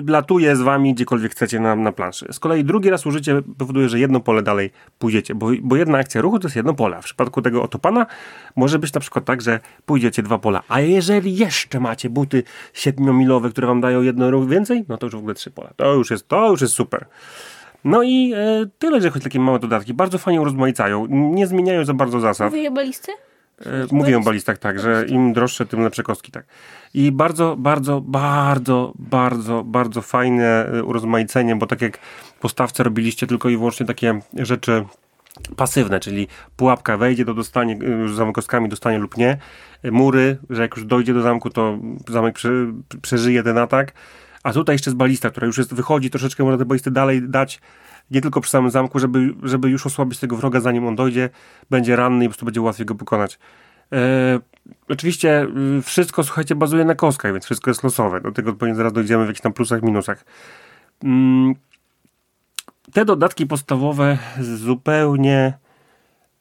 [0.04, 2.26] przelatuje z wami gdziekolwiek chcecie na, na planszy.
[2.32, 6.20] Z kolei drugi raz użycie powoduje, że jedno pole dalej pójdziecie, bo, bo jedna akcja
[6.20, 6.96] ruchu to jest jedno pole.
[6.96, 8.06] A w przypadku tego otopana
[8.56, 10.62] może być na przykład tak, że pójdziecie dwa pola.
[10.68, 15.14] A jeżeli jeszcze macie buty siedmiomilowe, które wam dają jedno ruch więcej, no to już
[15.14, 15.70] w ogóle trzy pola.
[15.76, 17.06] To już jest, to już jest super.
[17.84, 19.94] No i e, tyle, chodzi o takie małe dodatki.
[19.94, 21.06] Bardzo fajnie urozmaicają.
[21.10, 22.52] Nie zmieniają za bardzo zasad.
[23.90, 26.44] Mówię o balistach tak, że im droższe, tym lepsze kostki, tak.
[26.94, 31.98] I bardzo, bardzo, bardzo, bardzo, bardzo fajne e, urozmaicenie, bo tak jak
[32.40, 34.84] postawce robiliście tylko i wyłącznie takie rzeczy
[35.56, 39.38] pasywne, czyli pułapka wejdzie, to dostanie już zamek kostkami, dostanie lub nie.
[39.84, 42.50] Mury, że jak już dojdzie do zamku, to zamek prze,
[43.02, 43.92] przeżyje ten atak.
[44.42, 47.60] A tutaj jeszcze jest balista, która już jest, wychodzi troszeczkę, można te balisty dalej dać,
[48.10, 51.30] nie tylko przy samym zamku, żeby, żeby już osłabić tego wroga, zanim on dojdzie,
[51.70, 53.38] będzie ranny i po prostu będzie łatwiej go pokonać.
[53.92, 54.40] E,
[54.88, 55.46] oczywiście
[55.78, 58.20] y, wszystko, słuchajcie, bazuje na kostkach, więc wszystko jest losowe.
[58.20, 60.24] Do tego pewnie zaraz dojdziemy w jakichś tam plusach, minusach.
[61.04, 61.54] Mm,
[62.92, 65.58] te dodatki podstawowe zupełnie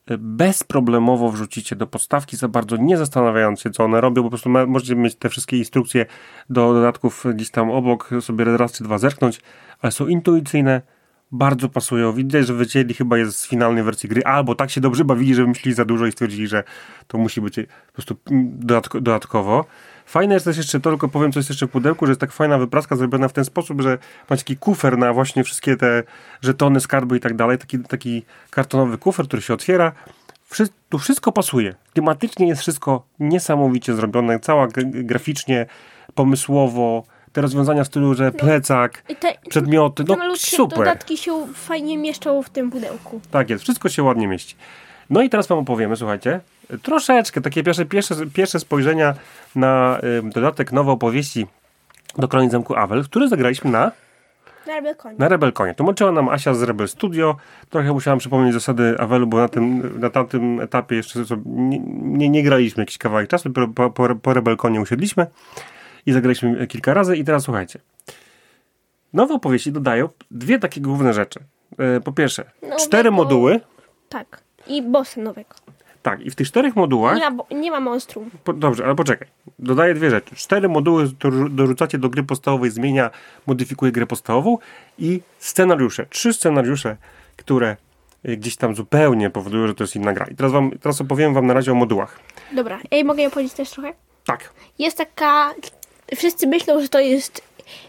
[0.07, 4.23] e, bezproblemowo wrzucicie do podstawki, za bardzo nie zastanawiając się, co one robią.
[4.23, 6.05] Po prostu ma, możecie mieć te wszystkie instrukcje
[6.49, 9.41] do dodatków gdzieś tam obok, sobie raz czy dwa zerknąć,
[9.81, 10.81] ale są intuicyjne,
[11.31, 12.13] bardzo pasują.
[12.13, 15.41] Widać, że wycięli chyba je z finalnej wersji gry, albo tak się dobrze bawili, że
[15.41, 16.63] wymyślili za dużo i stwierdzili, że
[17.07, 17.55] to musi być
[17.87, 18.15] po prostu
[18.59, 19.65] dodatko, dodatkowo.
[20.05, 22.31] Fajne jest też jeszcze to, tylko powiem, co jest jeszcze w pudełku, że jest tak
[22.31, 23.97] fajna wypraska zrobiona w ten sposób, że
[24.29, 26.03] macie taki kufer na właśnie wszystkie te
[26.41, 27.57] żetony, skarby i tak dalej.
[27.57, 29.91] Taki, taki kartonowy kufer, który się otwiera.
[30.49, 31.75] Wszy tu wszystko pasuje.
[31.93, 34.39] Klimatycznie jest wszystko niesamowicie zrobione.
[34.39, 35.65] Cała graficznie,
[36.15, 37.03] pomysłowo.
[37.37, 40.77] Te rozwiązania w stylu, że plecak, I te, przedmioty, no super.
[40.77, 43.21] dodatki się fajnie mieszczą w tym pudełku.
[43.31, 44.55] Tak jest, wszystko się ładnie mieści.
[45.09, 46.39] No i teraz wam opowiemy, słuchajcie,
[46.83, 49.13] troszeczkę takie pierwsze, pierwsze, pierwsze spojrzenia
[49.55, 51.47] na ym, dodatek nowej opowieści
[52.17, 53.91] do Kronic Zamku Awel, który zagraliśmy na,
[54.67, 55.15] Na Rebelkonie.
[55.19, 55.75] na Rebelkonie.
[55.75, 57.35] Tłumaczyła nam Asia z Rebel Studio.
[57.69, 62.43] Trochę musiałam przypomnieć zasady Awelu, bo na tym, na tamtym etapie jeszcze nie, nie, nie
[62.43, 65.27] graliśmy jakiś kawałek czasu, po, po, po Rebelkonie usiedliśmy
[66.07, 67.79] i zagraliśmy kilka razy i teraz słuchajcie.
[69.13, 71.39] Nowe opowieści dodają dwie takie główne rzeczy.
[71.77, 73.59] E, Po pierwsze, Nowego- cztery moduły,
[74.09, 74.41] Tak.
[74.67, 75.49] I bossa nowego.
[76.01, 77.17] Tak, i w tych czterech modułach.
[77.17, 78.29] Nie ma, nie ma monstrum.
[78.43, 79.27] Po, dobrze, ale poczekaj.
[79.59, 80.35] Dodaję dwie rzeczy.
[80.35, 81.09] Cztery moduły
[81.49, 83.09] dorzucacie do gry podstawowej, zmienia,
[83.47, 84.57] modyfikuje grę podstawową
[84.97, 86.05] i scenariusze.
[86.09, 86.97] Trzy scenariusze,
[87.37, 87.77] które
[88.29, 90.25] y, gdzieś tam zupełnie powodują, że to jest inna gra.
[90.25, 92.19] I teraz, wam, teraz opowiem wam na razie o modułach.
[92.55, 93.93] Dobra, Ej, mogę je powiedzieć też trochę?
[94.25, 94.53] Tak.
[94.79, 95.53] Jest taka...
[96.15, 97.41] Wszyscy myślą, że to jest...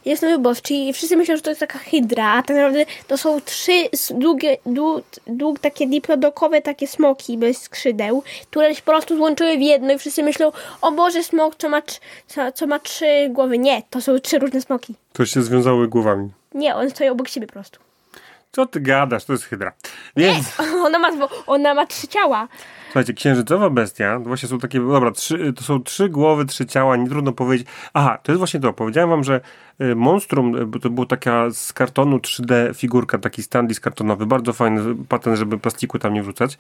[0.04, 3.18] Jest nowy boss, czyli wszyscy myślą, że to jest taka hydra, a tak naprawdę to
[3.18, 3.72] są trzy
[4.10, 9.60] długie, dług, dług, takie diplodokowe takie smoki bez skrzydeł, które się po prostu złączyły w
[9.60, 11.82] jedno i wszyscy myślą, o Boże, smok, co ma,
[12.26, 13.58] co, co ma trzy głowy.
[13.58, 14.94] Nie, to są trzy różne smoki.
[15.12, 16.30] To się związały głowami.
[16.54, 17.78] Nie, one stoją obok siebie po prostu.
[18.52, 19.24] Co ty gadasz?
[19.24, 19.72] To jest hydra.
[20.16, 20.46] Więc,
[20.86, 21.10] Ona ma,
[21.46, 22.48] ona ma trzy ciała.
[22.88, 27.08] Słuchajcie, księżycowa bestia, właśnie są takie, dobra, trzy, to są trzy głowy, trzy ciała, nie
[27.08, 27.68] trudno powiedzieć.
[27.94, 28.72] Aha, to jest właśnie to.
[28.72, 29.40] Powiedziałem wam, że
[29.80, 34.80] y, Monstrum y, to była taka z kartonu 3D figurka, taki standis kartonowy, bardzo fajny
[35.08, 36.58] patent, żeby plastiku tam nie wrzucać.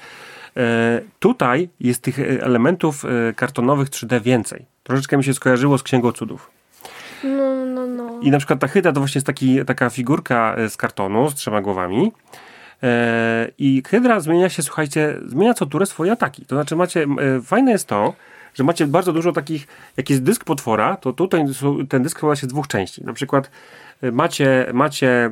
[0.56, 3.04] E, tutaj jest tych e, elementów
[3.36, 4.66] kartonowych 3D więcej.
[4.82, 6.50] Troszeczkę mi się skojarzyło z Księgą Cudów.
[7.24, 8.20] No, no, no.
[8.22, 11.60] I na przykład ta hydra to właśnie jest taki, taka figurka z kartonu z trzema
[11.60, 12.12] głowami.
[12.82, 16.46] E, I hydra zmienia się, słuchajcie, zmienia co turę swoje ataki.
[16.46, 18.14] To znaczy macie, e, fajne jest to,
[18.54, 21.44] że macie bardzo dużo takich, jak jest dysk potwora, to tutaj
[21.88, 23.04] ten dysk składa się z dwóch części.
[23.04, 23.50] Na przykład
[24.02, 25.30] e, macie, macie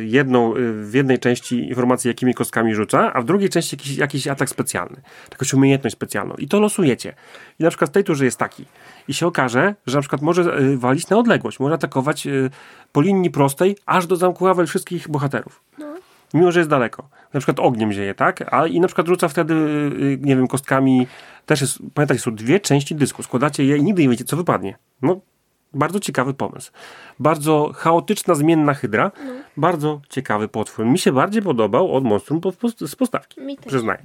[0.00, 4.48] jedną, w jednej części informację, jakimi kostkami rzuca, a w drugiej części jakiś, jakiś atak
[4.48, 4.96] specjalny,
[5.32, 6.34] jakąś umiejętność specjalną.
[6.38, 7.14] I to losujecie.
[7.58, 8.64] I na przykład w tej turze jest taki.
[9.08, 12.28] I się okaże, że na przykład może walić na odległość, może atakować
[12.92, 15.60] po linii prostej, aż do zamku Wawel wszystkich bohaterów.
[16.34, 17.08] Mimo, że jest daleko.
[17.32, 18.54] Na przykład ogniem zieje, tak?
[18.54, 21.06] A, I na przykład rzuca wtedy, y, nie wiem, kostkami.
[21.46, 23.22] Też jest, pamiętajcie, są dwie części dysku.
[23.22, 24.76] Składacie je i nigdy nie wiecie, co wypadnie.
[25.02, 25.20] No,
[25.74, 26.72] bardzo ciekawy pomysł.
[27.18, 29.10] Bardzo chaotyczna, zmienna hydra.
[29.56, 30.86] Bardzo ciekawy potwór.
[30.86, 32.40] Mi się bardziej podobał od Monstrum
[32.86, 33.40] z postawki.
[33.40, 33.66] Mi też.
[33.66, 34.02] Przyznaję.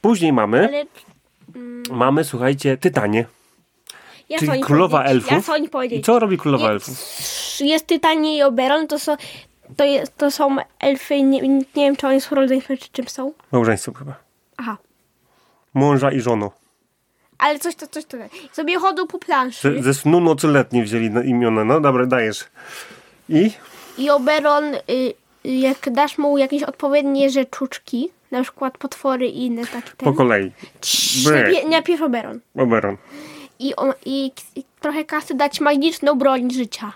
[0.00, 0.84] Później mamy, Ale
[1.90, 3.24] mamy, słuchajcie, Tytanie.
[4.28, 5.14] ja Czyli królowa powiedzieć?
[5.16, 5.32] elfów.
[5.32, 5.56] Ja co
[5.96, 6.98] I co robi królowa Je- elfów?
[7.60, 9.16] Jest Tytanie i Oberon, to są,
[9.76, 13.32] to, jest, to są elfy, nie, nie wiem czy oni są rodzeństwem, czy czym są.
[13.52, 14.14] Małżeństwo chyba.
[14.56, 14.76] Aha.
[15.74, 16.50] Mąża i żoną.
[17.38, 18.16] Ale coś to, coś to.
[18.52, 21.64] Sobie chodzą po planszy Ze, ze snu nocyletni wzięli na imiona.
[21.64, 22.44] No dobra, dajesz.
[23.28, 23.50] I?
[23.98, 29.90] i Oberon, y, jak dasz mu jakieś odpowiednie rzeczuczki, na przykład potwory i inne takie
[29.96, 30.52] Po kolei.
[30.80, 31.28] Cii,
[31.70, 32.40] najpierw Oberon.
[32.56, 32.96] Oberon.
[33.58, 36.92] I, i, I trochę kasy dać magiczną broń życia.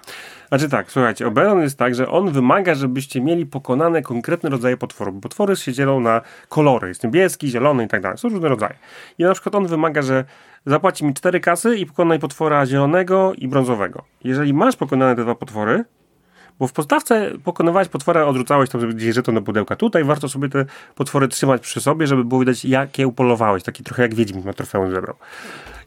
[0.49, 5.15] Znaczy tak, słuchajcie, Oberon jest tak, że on wymaga, żebyście mieli pokonane konkretne rodzaje potworów.
[5.23, 6.89] Potwory się dzielą na kolory.
[6.89, 8.19] Jest niebieski, zielony i tak dalej.
[8.19, 8.75] Są różne rodzaje.
[9.19, 10.25] I na przykład on wymaga, że
[10.67, 14.03] zapłaci mi cztery kasy i pokonaj potwora zielonego i brązowego.
[14.25, 15.85] Jeżeli masz pokonane te dwa potwory,
[16.59, 19.77] bo w podstawce pokonywałeś potwora, odrzucałeś tam gdzieś żeton do pudełka.
[19.77, 23.63] Tutaj warto sobie te potwory trzymać przy sobie, żeby było widać, jakie upolowałeś.
[23.63, 25.17] Taki trochę jak Wiedźmin na trofeum zebrał.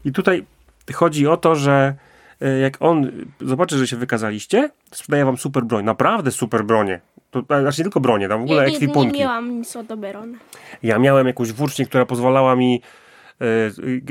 [0.05, 0.45] I tutaj
[0.93, 1.95] chodzi o to, że
[2.41, 5.85] e, jak on zobaczy, że się wykazaliście, sprzedaje wam super broń.
[5.85, 7.01] Naprawdę super bronie.
[7.31, 9.19] To, znaczy nie tylko bronie, tam w ogóle Ja nie ekwipunki.
[9.19, 10.37] miałam nic od Oberona.
[10.83, 12.81] Ja miałem jakąś włócznię, która pozwalała mi.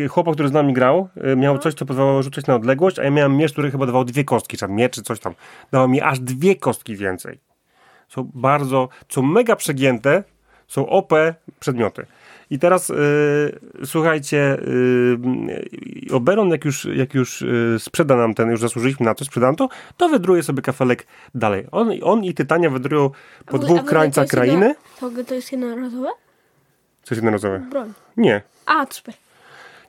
[0.01, 3.05] E, chłopak, który z nami grał, e, miał coś, co pozwalało rzucać na odległość, a
[3.05, 5.35] ja miałem miecz, który chyba dawał dwie kostki, czy tam miecz, czy coś tam.
[5.73, 7.39] Dawał mi aż dwie kostki więcej.
[8.09, 10.25] Są bardzo, są mega przegięte,
[10.69, 11.13] są OP
[11.61, 12.07] przedmioty.
[12.55, 12.95] I teraz e,
[13.85, 14.59] słuchajcie,
[16.11, 17.47] e, Oberon, jak już, jak już e,
[17.79, 21.67] sprzeda nam ten, już zasłużyliśmy na to, sprzedam to, to wydruje sobie kafelek dalej.
[21.73, 23.11] On, on i Tytania wydrują
[23.47, 24.67] po dwóch krańcach jest krainy.
[24.67, 26.09] Jedno, to, to jest jednorazowe?
[27.03, 27.59] Coś jednorazowe.
[27.71, 27.93] Broń.
[28.17, 28.43] Nie.
[28.67, 29.15] A, super.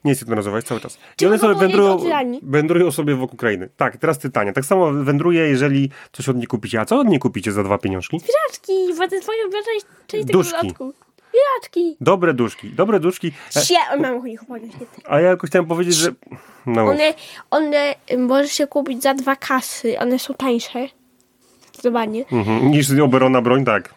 [0.03, 0.95] Nie jest jednorazowa, jest cały czas.
[0.95, 1.99] I Czy one można sobie wędrują,
[2.43, 3.69] wędrują sobie wokół krainy.
[3.77, 4.53] Tak, teraz Tytania.
[4.53, 6.81] Tak samo wędruje, jeżeli coś od niej kupicie.
[6.81, 8.19] A co od niej kupicie za dwa pieniążki?
[8.19, 10.93] Zwierzaczki, bo to jest twoja część, tego dodatku.
[11.35, 11.97] Zwierzaczki.
[12.01, 12.69] Dobre duszki.
[12.69, 13.31] Dobre duszki.
[13.63, 14.41] Sie, mam ich.
[15.07, 16.11] A ja jakoś chciałem powiedzieć, że...
[16.65, 16.85] No.
[16.85, 17.13] One,
[17.51, 19.99] one y, możesz się kupić za dwa kasy.
[19.99, 20.87] One są tańsze.
[21.67, 22.25] Zdecydowanie.
[22.31, 22.71] Mhm.
[22.71, 23.93] Niż z Oberona broń, tak.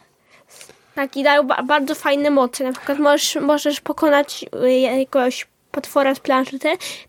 [0.94, 2.64] Tak, i dają ba- bardzo fajne moce.
[2.64, 6.58] Na przykład możesz, możesz pokonać y, jakiegoś potwora z planszy,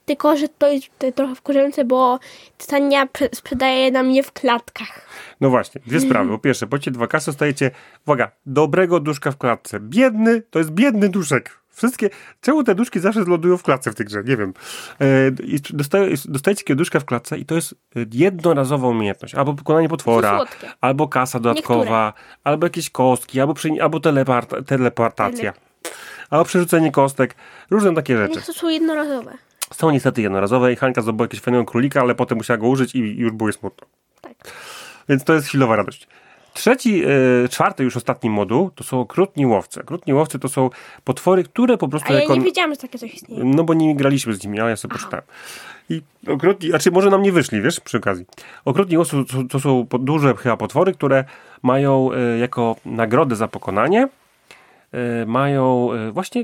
[0.06, 2.20] tylko że to jest trochę wkurzające, bo
[2.58, 5.09] Titania pre- sprzedaje nam je w klatkach.
[5.42, 6.30] No właśnie, dwie sprawy.
[6.30, 7.72] Po pierwsze, płacicie dwa kasy, dostajecie,
[8.06, 9.80] uwaga, dobrego duszka w klatce.
[9.80, 11.60] Biedny, to jest biedny duszek.
[11.70, 12.10] Wszystkie,
[12.42, 14.24] czemu te duszki zawsze lądują w klatce w tej grze?
[14.24, 14.54] Nie wiem.
[15.02, 17.76] E, i dostaje, dostajecie duszka w klatce i to jest
[18.14, 19.36] jednorazowa umiejętność.
[19.36, 20.46] Albo pokonanie potwora,
[20.82, 25.54] albo kasa dodatkowa, albo jakieś kostki, albo, przy, albo telepart, teleportacja,
[26.30, 27.36] albo przerzucenie kostek.
[27.70, 28.42] Różne takie rzeczy.
[28.42, 29.38] To są jednorazowe.
[29.74, 33.00] Są niestety jednorazowe i Hanka zdobyła jakiegoś fajnego królika, ale potem musiała go użyć i,
[33.00, 33.88] i już było smutno.
[34.22, 34.34] Tak.
[35.10, 36.08] Więc to jest chwilowa radość.
[36.54, 39.82] Trzeci, e, czwarty już ostatni moduł to są okrutni łowcy.
[39.82, 40.70] Okrutni łowcy to są
[41.04, 43.44] potwory, które po prostu A ja nie wiedziałam, że takie coś istnieje.
[43.44, 45.26] No bo nie graliśmy z nimi, ale ja sobie poczytałem.
[45.90, 48.26] I okrutni, znaczy może nam nie wyszli, wiesz, przy okazji.
[48.66, 51.26] Okrutni łowcy to, to, są duże chyba potwory, które
[51.64, 54.08] mają e, jako nagrodę za pokonanie
[54.92, 56.44] e, mają właśnie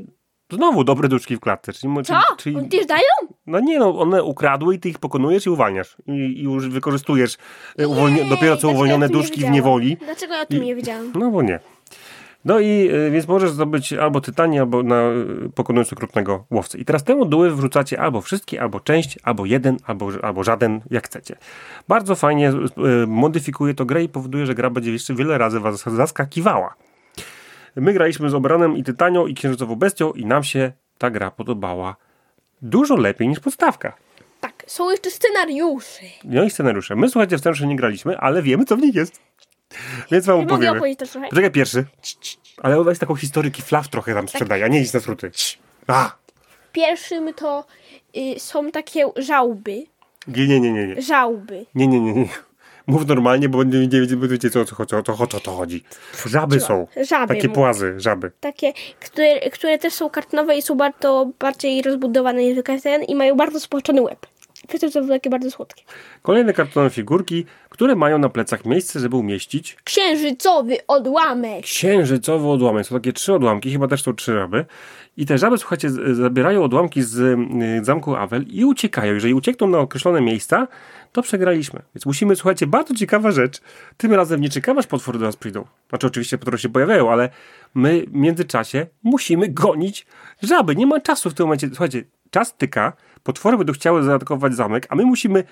[0.51, 1.73] znowu dobre duszki w klatce.
[1.73, 2.19] Czyli, Co?
[2.37, 3.03] czyli, Oni też dają?
[3.47, 5.97] No nie no, one ukradły i ty ich pokonujesz i uwalniasz.
[6.07, 7.37] I, i już wykorzystujesz
[7.77, 9.97] e, uwolni- dopiero co uwolnione ja duszki w niewoli.
[9.97, 11.11] Dlaczego ja o tym I- nie wiedziałam?
[11.15, 11.59] No bo nie.
[12.45, 15.01] No i y, więc możesz zdobyć albo tytanię, albo na,
[15.45, 16.77] y, pokonując okrutnego łowcę.
[16.77, 21.05] I teraz te moduły wrzucacie albo wszystkie, albo część, albo jeden, albo, albo żaden, jak
[21.05, 21.35] chcecie.
[21.87, 22.53] Bardzo fajnie
[23.07, 26.75] modyfikuje to grę i powoduje, że gra będzie jeszcze wiele razy was zaskakiwała.
[27.75, 31.95] My graliśmy z Obranem i Tytanią i Księżycową Bestią i nam się ta gra podobała
[32.69, 33.95] dużo lepiej niż podstawka.
[34.39, 36.01] Tak, są jeszcze scenariusze.
[36.23, 36.95] No i scenariusze.
[36.95, 39.19] My słuchajcie, w scenariusze nie graliśmy, ale wiemy co w nich jest.
[40.11, 40.77] Więc wam Nie mogę opowiemy.
[40.77, 41.27] opowiedzieć też trochę.
[41.29, 41.85] Poczekaj pierwszy.
[42.57, 45.31] Ale weź taką historyki flaw trochę tam sprzedaje, a nie idź na skróty.
[45.87, 46.15] A!
[46.71, 47.65] Pierwszym to
[48.17, 49.83] y, są takie żałby.
[50.27, 51.01] Nie, nie, nie, nie, nie.
[51.01, 51.65] Żałby.
[51.75, 52.27] Nie, nie, nie, nie.
[52.87, 55.83] Mów normalnie, bo nie, nie, nie wiecie co, co, co, co, co to chodzi.
[56.25, 56.87] Żaby są.
[57.09, 58.31] Żaby Takie płazy, żaby.
[58.39, 63.35] Takie, które, które też są kartonowe i są bardzo bardziej rozbudowane niż ten i mają
[63.35, 64.25] bardzo spłoczony łeb.
[64.81, 65.83] To są takie bardzo słodkie.
[66.21, 71.63] Kolejne kartonowe figurki, które mają na plecach miejsce, żeby umieścić Księżycowy odłamek.
[71.63, 72.85] księżycowy odłamek.
[72.87, 74.65] Są takie trzy odłamki, chyba też są trzy żaby.
[75.17, 77.17] I te żaby, słuchajcie, zabierają odłamki z
[77.81, 79.13] y, zamku Awel i uciekają.
[79.13, 80.67] Jeżeli uciekną na określone miejsca,
[81.15, 81.81] to przegraliśmy.
[81.95, 83.61] Więc musimy, słuchajcie, bardzo ciekawa rzecz.
[83.97, 85.65] Tym razem nie czekamy, aż potwory do nas przyjdą.
[85.89, 87.29] Znaczy, oczywiście potwory się pojawiają, ale
[87.75, 90.05] my w międzyczasie musimy gonić
[90.41, 90.75] żaby.
[90.75, 91.67] Nie ma czasu w tym momencie.
[91.67, 95.43] Słuchajcie, czas tyka, potwory będą chciały zaatakować zamek, a my musimy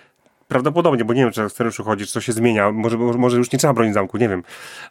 [0.48, 2.72] Prawdopodobnie, bo nie wiem, czy w scenariuszu chodzi, czy to się zmienia.
[2.72, 4.44] Może, może już nie trzeba bronić zamku, nie wiem.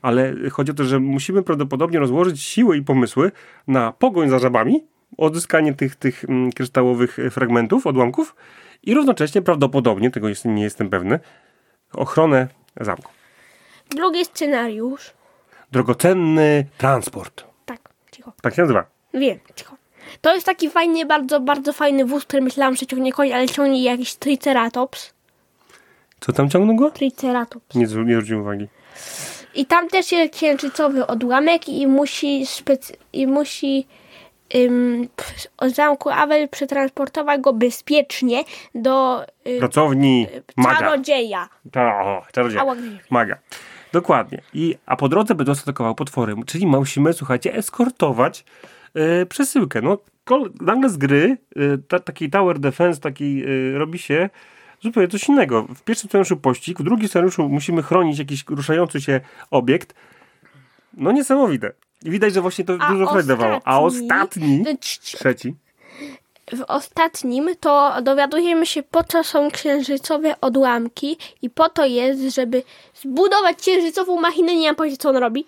[0.03, 3.33] Ale chodzi o to, że musimy prawdopodobnie rozłożyć siły i pomysły
[3.69, 4.85] na pogoń za żabami,
[5.19, 8.35] odzyskanie tych, tych mm, kryształowych fragmentów, odłamków
[8.83, 11.21] i równocześnie prawdopodobnie, tego nie jestem pewny,
[11.93, 12.49] ochronę
[12.81, 13.13] zamku.
[13.91, 15.11] Drugi scenariusz.
[15.73, 17.45] Drogocenny transport.
[17.67, 17.81] Tak,
[18.13, 18.33] cicho.
[18.43, 18.85] Tak się nazywa.
[19.15, 19.77] Wiem, cicho.
[20.21, 23.83] To jest taki fajny, bardzo, bardzo fajny wóz, który myślałam, że ciągnie koń, ale ciągnie
[23.83, 25.15] jakiś triceratops.
[26.21, 26.91] Co tam ciągną go?
[26.91, 27.75] Triceratops.
[27.75, 28.69] Nie, nie zwróciłem uwagi.
[29.55, 33.87] I tam też jest księżycowy odłamek i musi, specy- i musi
[34.55, 35.09] ym,
[35.63, 40.79] zamku Awel przetransportować go bezpiecznie do y, Pracowni maga.
[40.79, 41.49] czarodzieja.
[41.77, 42.65] O, czarodzieja.
[43.11, 43.39] Maga.
[43.93, 44.43] Dokładnie.
[44.55, 46.35] I, a po drodze będą atakowały potwory.
[46.47, 48.45] Czyli musimy, słuchajcie, eskortować
[48.95, 49.83] e, przesyłkę.
[49.83, 54.31] No, kol, nagle z gry e, ta, taki tower defense taki e, robi się
[54.81, 55.63] zupełnie coś innego.
[55.63, 59.95] W pierwszym scenariuszu pościg, w drugim scenariuszu musimy chronić jakiś ruszający się obiekt.
[60.95, 61.73] No niesamowite.
[62.05, 63.61] Widać, że właśnie to A dużo frajdy dawało.
[63.65, 65.55] A ostatni, cz- trzeci,
[66.57, 72.63] W ostatnim to dowiadujemy się, po co są księżycowe odłamki i po to jest, żeby
[73.03, 75.47] zbudować księżycową machinę, nie mam pojęcia, co on robi.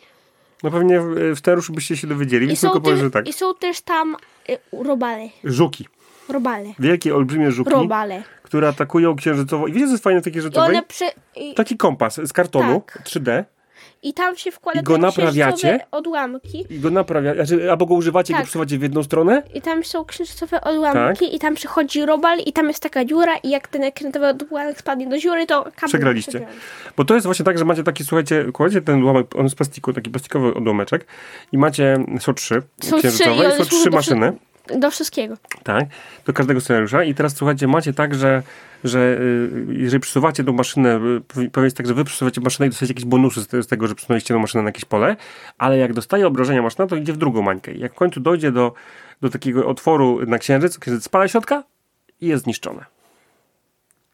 [0.63, 3.29] no pewnie w, scenariuszu byście się dowiedzieli, I więc są, tylko powiem, też, że tak.
[3.29, 4.17] I są też tam
[4.51, 5.29] y, robale.
[5.45, 5.89] Żuki.
[6.29, 6.65] Robale.
[6.79, 7.71] Wielkie, olbrzymie żuki.
[7.71, 8.23] Robale.
[8.43, 9.67] które atakują księżycowo.
[9.67, 10.83] I wiecie, co jest fajne I księżycowej?
[10.89, 11.05] przy...
[11.37, 13.03] I, Taki kompas z kartonu Tak.
[13.05, 13.45] 3D
[14.05, 15.81] I tam się wkłada I go naprawiacie?
[15.91, 16.65] odłamki.
[16.71, 18.43] i go naprawia, znaczy, albo go używacie i Tak.
[18.43, 19.43] go przesuwacie w jedną stronę.
[19.55, 21.35] I tam są księżycowe odłamki Tak.
[21.35, 25.07] i tam przychodzi robal i tam jest taka dziura i jak ten księżycowy odłamek spadnie
[25.07, 26.31] do dziury, to kabel Przegraliście.
[26.33, 26.57] przegrali.
[26.97, 29.57] Bo to jest właśnie tak, że macie taki, słuchajcie, kładziecie ten odłamek, on jest z
[29.57, 31.07] plastiku, taki plastikowy odłameczek
[31.53, 34.33] i macie, są trzy Są trzy księżycowe i i są trzy maszyny.
[34.33, 34.54] Do
[34.91, 35.37] wszystkiego.
[35.63, 35.85] Tak,
[36.27, 37.05] do każdego scenariusza.
[37.05, 38.43] I teraz słuchajcie, macie tak, że,
[38.85, 42.71] że y, jeżeli przesuwacie tą maszynę, y, powi- powiem tak, że wy przesuwacie maszynę i
[42.71, 45.17] dostajecie jakieś bonusy z, te- z tego, że przesunęliście tą maszynę na jakieś pole,
[45.59, 47.73] ale jak dostaje obrażenia maszyna, to idzie w drugą mańkę.
[47.73, 48.73] Jak w końcu dojdzie do,
[49.21, 51.65] do takiego otworu na księżyc, księżyc spada środka
[52.21, 52.85] i jest zniszczone.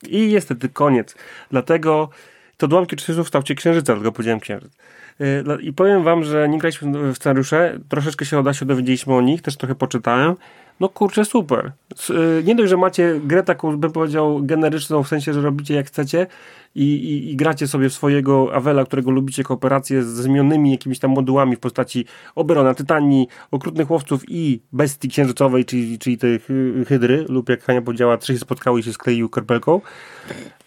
[0.08, 1.14] I jest koniec.
[1.50, 2.10] Dlatego
[2.56, 4.72] to odłamki są w kształcie księżyca, dlatego powiedziałem księżyc.
[5.20, 9.14] Yy, dla- I powiem wam, że nie graliśmy w scenariusze, troszeczkę się o Dasiu dowiedzieliśmy
[9.14, 10.34] o nich, też trochę poczytałem.
[10.80, 11.72] No kurczę, super.
[12.08, 15.86] Yy, Nie dość, że macie grę taką, bym powiedział, generyczną, w sensie, że robicie jak
[15.86, 16.26] chcecie
[16.74, 21.56] i, i, i gracie sobie swojego Avela, którego lubicie, kooperację z zmienionymi jakimiś tam modułami
[21.56, 22.04] w postaci
[22.34, 27.82] Oberona, Tytanii, Okrutnych Łowców i Bestii Księżycowej, czyli, czyli tej hy- hydry, lub jak Hania
[27.82, 29.80] powiedziała, trzy się spotkały i się skleiły korpelką.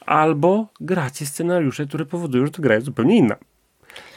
[0.06, 3.36] Albo gracie scenariusze, które powodują, że ta gra jest zupełnie inna.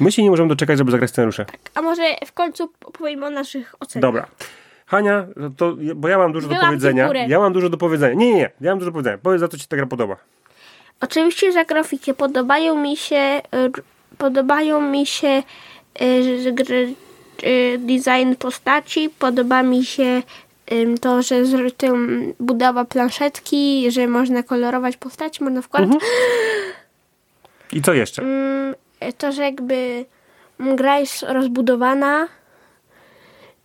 [0.01, 1.47] My się nie możemy doczekać, żeby zagrać scenariusze.
[1.75, 4.03] A może w końcu opowiemy o naszych ocenach.
[4.03, 4.27] Dobra.
[4.87, 7.11] Hania, to, bo ja mam dużo do Wyłam ci powiedzenia.
[7.29, 8.15] Ja mam dużo do powiedzenia.
[8.15, 8.51] Nie, nie, nie.
[8.61, 9.19] Ja mam dużo do powiedzenia.
[9.23, 10.17] Powiedz, za co ci ta gra podoba.
[11.01, 15.43] Oczywiście za grafikę podobają mi się y, podobają mi się
[16.43, 16.95] z gry,
[17.45, 20.23] y, design postaci, podoba mi się
[21.01, 25.91] to, że z tym budowa planszetki, że można kolorować postaci, można wkładać.
[27.73, 28.23] I co jeszcze?
[29.01, 30.05] Mm, to, że jakby
[30.61, 32.29] mm, gra jest rozbudowana.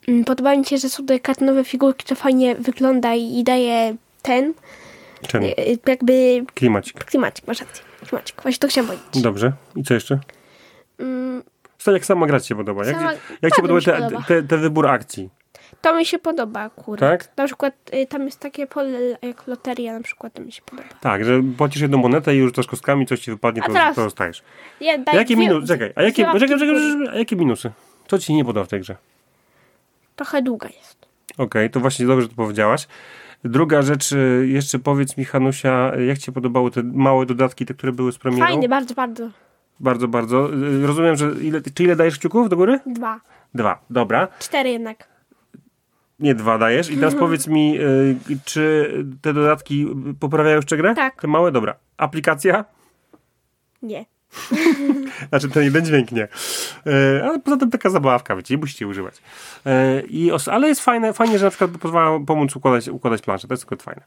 [0.08, 4.54] Mm, Podoba mi się, że są te kartonowe figurki, to fajnie wygląda i daje ten,
[5.28, 5.46] Czemu?
[5.48, 7.04] y, y, jakby Klimacik.
[7.06, 9.22] klimacik, masz rację, klimacik, właśnie to chciałam powiedzieć.
[9.22, 9.54] Dobrze.
[9.76, 10.20] I co jeszcze?
[11.00, 11.44] Mm,
[11.78, 12.86] Co, jak sama grać się podoba?
[12.86, 14.24] Jak, Sama- jak ci podoba się te, podoba.
[14.28, 15.30] te, te wybór akcji?
[15.82, 17.00] To mi się podoba akurat.
[17.00, 17.38] Tak?
[17.38, 20.88] Na przykład y, tam jest takie pole jak loteria na przykład, to mi się podoba.
[21.02, 23.96] Tak, że płacisz jedną monetę i już z kostkami coś ci wypadnie, A to, teraz-
[23.96, 24.44] to dostajesz.
[24.82, 25.68] Ja jakie dwie- minusy?
[25.68, 27.72] Czekaj, a jakie, czekaj, czekaj, a jakie minusy?
[28.08, 28.96] Co ci nie podoba w tej grze?
[30.16, 31.08] Trochę długa jest.
[31.38, 32.88] Okej, to właśnie dobrze to powiedziałaś.
[33.44, 37.74] Druga rzecz, y, jeszcze powiedz mi, Hanusia, jak ci się podobały te małe dodatki, te,
[37.74, 38.46] które były z premierą?
[38.48, 39.30] Fajny, bardzo, bardzo.
[39.80, 40.54] Bardzo, bardzo.
[40.54, 42.80] Y, Rozumiem, że ile, czy ile dajesz kciuków do góry?
[42.86, 43.20] Dwa.
[43.54, 44.28] Dwa, dobra.
[44.40, 45.11] Cztery jednak.
[46.22, 46.90] Nie dwa dajesz.
[46.92, 48.16] I teraz powiedz mi, y,
[48.46, 49.88] czy te dodatki
[50.20, 50.96] poprawiają jeszcze grę?
[50.96, 51.22] Tak.
[51.22, 51.52] Te małe?
[51.52, 51.76] Dobra.
[51.98, 52.66] Aplikacja?
[53.82, 54.06] Nie.
[55.30, 56.28] Znaczy ten jeden dźwięk nie.
[56.88, 59.16] E, ale poza tym taka zabawka, wiecie, nie musicie używać.
[59.66, 63.48] E, i os- ale jest fajne, fajnie, że na przykład pozwala pomóc układać, układać planszę.
[63.48, 64.02] To jest tylko fajne.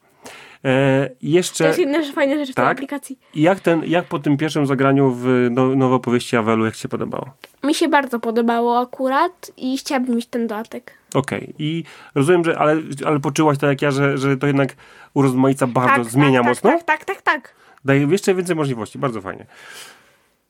[0.65, 2.77] E, To jeszcze, jest jedna rzecz, fajna rzecz w tej Tak?
[2.77, 3.19] aplikacji.
[3.35, 6.89] jak, ten, jak po tym pierwszym zagraniu w no, nowe opowieści Avelu, jak ci się
[6.89, 7.31] podobało?
[7.65, 10.93] Mi się bardzo podobało akurat i chciałabym mieć ten dodatek.
[11.15, 11.55] Okej.
[11.59, 11.85] I
[12.15, 14.77] rozumiem, że ale, ale poczułaś tak jak ja, że, że to jednak
[15.15, 16.71] urozmaica bardzo, zmienia tak, mocno?
[16.71, 17.55] Tak, tak, tak, tak.
[17.85, 18.99] Daje jeszcze więcej możliwości.
[18.99, 19.47] Bardzo fajnie.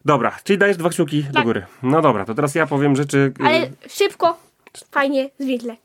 [0.04, 1.44] Dobra, czyli dajesz dwa kciuki do Tak.
[1.44, 1.66] góry.
[1.82, 3.32] No dobra, to teraz ja powiem rzeczy...
[3.40, 4.38] y, Ale szybko,
[4.90, 5.76] fajnie, zwięźle.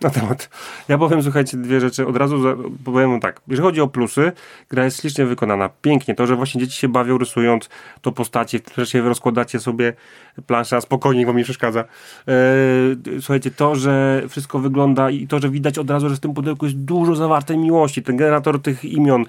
[0.00, 0.50] Na temat.
[0.88, 2.06] Ja powiem, słuchajcie, dwie rzeczy.
[2.06, 2.42] Od razu
[2.84, 3.40] powiem wam tak.
[3.48, 4.32] Jeżeli chodzi o plusy,
[4.70, 5.70] gra jest ślicznie wykonana.
[5.82, 6.14] Pięknie.
[6.14, 7.68] To, że właśnie dzieci się bawią rysując
[8.00, 9.92] to postacie, że się rozkładacie sobie
[10.46, 11.84] plansza, spokojnie, bo mi przeszkadza.
[12.26, 16.34] Eee, słuchajcie, to, że wszystko wygląda i to, że widać od razu, że w tym
[16.34, 18.02] pudełku jest dużo zawartej miłości.
[18.02, 19.26] Ten generator tych imion, e,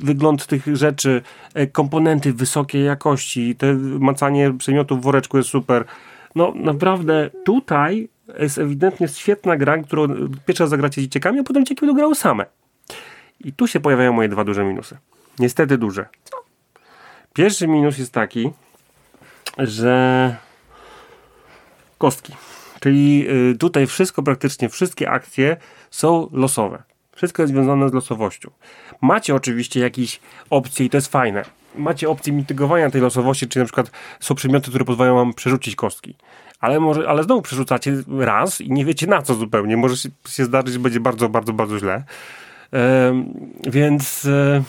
[0.00, 1.22] wygląd tych rzeczy,
[1.54, 5.84] e, komponenty wysokiej jakości, te macanie przedmiotów w woreczku jest super.
[6.34, 8.08] No naprawdę tutaj
[8.38, 10.08] jest ewidentnie świetna gra, którą
[10.46, 12.46] pierwszy raz zagracie z dzieciakami, a potem dzieciaki będą grały same.
[13.40, 14.96] I tu się pojawiają moje dwa duże minusy.
[15.38, 16.06] Niestety duże.
[17.32, 18.50] Pierwszy minus jest taki,
[19.58, 20.36] że
[21.98, 22.32] kostki.
[22.80, 25.56] Czyli y, tutaj wszystko, praktycznie wszystkie akcje
[25.90, 26.82] są losowe.
[27.16, 28.50] Wszystko jest związane z losowością.
[29.00, 30.20] Macie oczywiście jakieś
[30.50, 31.42] opcje i to jest fajne.
[31.74, 36.14] Macie opcję mitygowania tej losowości, czyli na przykład są przedmioty, które pozwalają wam przerzucić kostki.
[36.60, 39.76] Ale, może, ale znowu przerzucacie raz i nie wiecie na co zupełnie.
[39.76, 42.04] Może się, się zdarzyć, że będzie bardzo, bardzo, bardzo źle.
[43.66, 44.62] Więc e,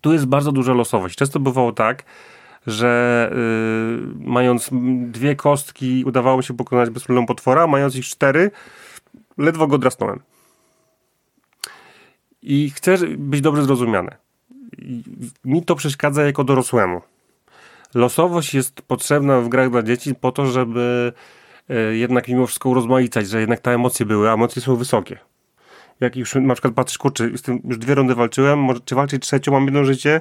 [0.00, 1.16] tu jest bardzo duża losowość.
[1.16, 2.04] Często bywało tak,
[2.66, 4.70] że y, mając
[5.10, 8.50] dwie kostki udawało mi się pokonać bez problemu potwora, mając ich cztery,
[9.38, 10.20] ledwo go drasnąłem.
[12.42, 14.16] I chcę być dobrze zrozumiane.
[14.78, 15.02] I
[15.44, 17.00] mi to przeszkadza jako dorosłemu.
[17.94, 21.12] Losowość jest potrzebna w grach dla dzieci po to, żeby
[21.70, 25.18] e, jednak mimo wszystko urozmaicać, że jednak te emocje były, a emocje są wysokie.
[26.00, 27.24] Jak już na przykład patrzysz, kurczę,
[27.64, 30.20] już dwie rundy walczyłem, może, czy walczyć trzecią, mam jedno życie,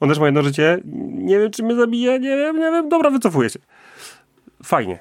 [0.00, 0.78] on też ma jedno życie,
[1.12, 3.58] nie wiem, czy mnie zabije, nie wiem, nie wiem, dobra, wycofuję się.
[4.62, 4.98] Fajnie.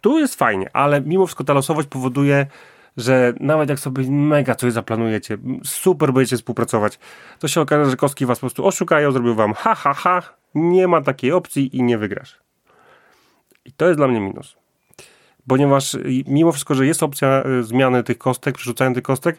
[0.00, 2.46] Tu jest fajnie, ale mimo wszystko ta losowość powoduje,
[2.96, 6.98] że nawet jak sobie mega coś zaplanujecie, super będziecie współpracować,
[7.38, 10.22] to się okaże, że kostki was po prostu oszukają, zrobią wam ha, ha, ha,
[10.54, 12.40] nie ma takiej opcji i nie wygrasz.
[13.64, 14.56] I to jest dla mnie minus.
[15.48, 19.38] Ponieważ y, mimo wszystko, że jest opcja y, zmiany tych kostek, przerzucania tych kostek,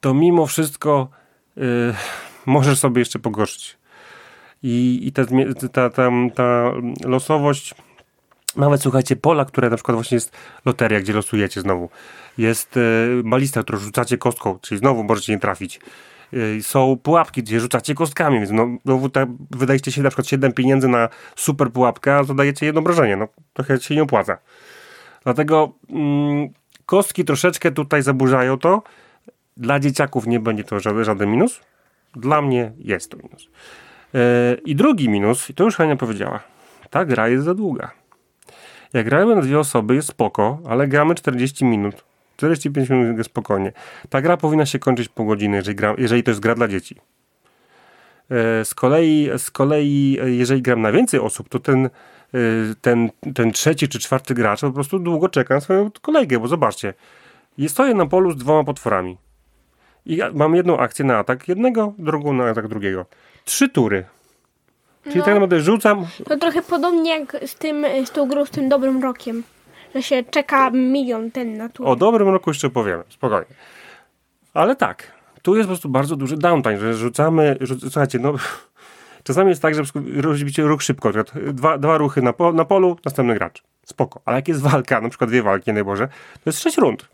[0.00, 1.08] to mimo wszystko
[1.58, 1.60] y,
[2.46, 3.78] możesz sobie jeszcze pogorszyć.
[4.62, 5.22] I, i ta,
[5.72, 6.72] ta, ta, ta
[7.04, 7.74] losowość,
[8.56, 10.32] nawet słuchajcie, pola, które na przykład właśnie jest
[10.64, 11.90] loteria, gdzie losujecie znowu,
[12.38, 15.80] jest y, balista, którą rzucacie kostką, czyli znowu możecie nie trafić.
[16.34, 20.52] Y, Są pułapki, gdzie rzucacie kostkami, więc no, znowu tak, wydajecie się na przykład 7
[20.52, 23.16] pieniędzy na super pułapkę, a zadajecie jedno obrażenie.
[23.16, 24.38] No, trochę się nie opłaca.
[25.24, 26.48] Dlatego mm,
[26.86, 28.82] kostki troszeczkę tutaj zaburzają to.
[29.56, 31.60] Dla dzieciaków nie będzie to żaden, żaden minus.
[32.16, 33.48] Dla mnie jest to minus.
[34.12, 34.20] Yy,
[34.64, 36.40] I drugi minus, i to już Hania powiedziała,
[36.90, 37.90] ta gra jest za długa.
[38.92, 42.04] Jak gramy na dwie osoby jest spoko, ale gramy 40 minut.
[42.36, 43.72] 45 minut spokojnie.
[44.08, 46.96] Ta gra powinna się kończyć po godzinie, jeżeli, gra, jeżeli to jest gra dla dzieci.
[48.30, 51.90] E, Z kolei, z kolei, e, jeżeli gram na więcej osób, to ten, e,
[52.80, 56.94] ten, ten trzeci czy czwarty gracz po prostu długo czeka na swoją kolejkę, bo zobaczcie,
[57.68, 59.16] stoję na polu z dwoma potworami.
[60.06, 63.06] I mam jedną akcję na atak jednego, drugą na atak drugiego.
[63.44, 64.04] Trzy tury.
[65.04, 65.24] Czyli No.
[65.24, 69.02] tak naprawdę rzucam, To trochę podobnie jak z, tym, z tą grą, z tym dobrym
[69.02, 69.42] rokiem.
[69.94, 71.88] Że się czeka milion ten na turę.
[71.88, 73.54] O dobrym roku jeszcze powiemy, spokojnie.
[74.54, 78.34] Ale tak, tu jest po prostu bardzo duży downtime, że rzucamy, rzuc, słuchajcie, no
[79.24, 79.82] czasami jest tak, że
[80.16, 83.62] robicie ruch szybko, przykład dwa, dwa ruchy na, po, na polu, następny gracz.
[83.86, 84.20] Spoko.
[84.24, 87.08] Ale jak jest walka, na przykład dwie walki, nie Boże, to jest sześć rund.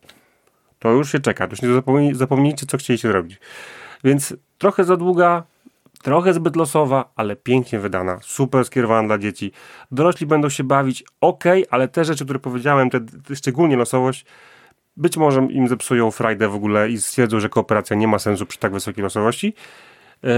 [0.79, 3.41] To już się czeka, to już nie zapomnij, zapomnijcie, co chcieliście zrobić.
[4.05, 5.43] Więc trochę za długa,
[6.03, 9.53] trochę zbyt losowa, ale pięknie wydana, super skierowana dla dzieci.
[9.91, 14.25] Dorośli będą się bawić, ok, ale te rzeczy, które powiedziałem, te, te szczególnie losowość,
[14.97, 18.59] być może im zepsują frajdę w ogóle i stwierdzą, że kooperacja nie ma sensu przy
[18.59, 19.55] tak wysokiej losowości.
[20.23, 20.31] Yy,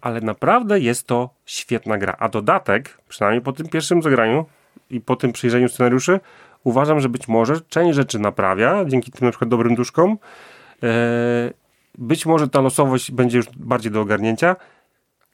[0.00, 2.16] ale naprawdę jest to świetna gra.
[2.18, 4.46] A dodatek, przynajmniej po tym pierwszym zagraniu
[4.90, 6.20] i po tym przyjrzeniu scenariuszy,
[6.64, 10.18] uważam, że być może część rzeczy naprawia dzięki tym na przykład dobrym duszkom.
[10.82, 10.88] Yy,
[11.98, 14.56] być może ta losowość będzie już bardziej do ogarnięcia.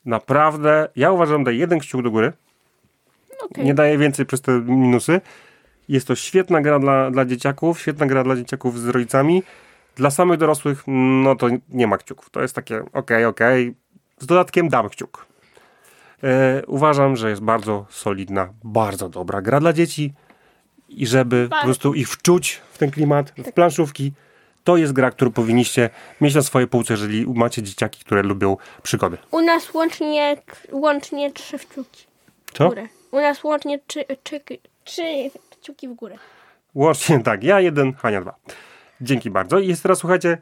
[0.04, 2.32] Naprawdę, ja uważam, daję jeden kciuk do góry.
[3.40, 3.64] Okej.
[3.64, 5.20] Nie daję więcej przez te minusy.
[5.88, 9.42] Jest to świetna gra dla, dla dzieciaków, świetna gra dla dzieciaków z rodzicami.
[9.96, 10.82] Dla samych dorosłych,
[11.22, 12.30] no to nie ma kciuków.
[12.30, 13.74] To jest takie okej, okej.
[14.18, 15.26] Z dodatkiem dam kciuk.
[16.22, 20.12] E, uważam, że jest bardzo solidna, bardzo dobra gra dla dzieci
[20.88, 24.12] i żeby po prostu ich wczuć w ten klimat, w planszówki,
[24.64, 25.90] to jest gra, którą powinniście
[26.20, 29.18] mieć na swojej półce, jeżeli macie dzieciaki, które lubią przygody.
[29.30, 30.36] U nas łącznie,
[30.72, 32.06] łącznie trzy kciuki
[32.46, 32.68] w Co?
[32.68, 32.86] górę.
[33.10, 34.40] U nas łącznie trzy, trzy,
[34.84, 36.16] trzy kciuki w górę.
[36.74, 38.34] Łącznie tak, ja jeden, Hania dwa.
[39.00, 39.58] Dzięki bardzo.
[39.58, 40.38] I jest teraz, słuchajcie,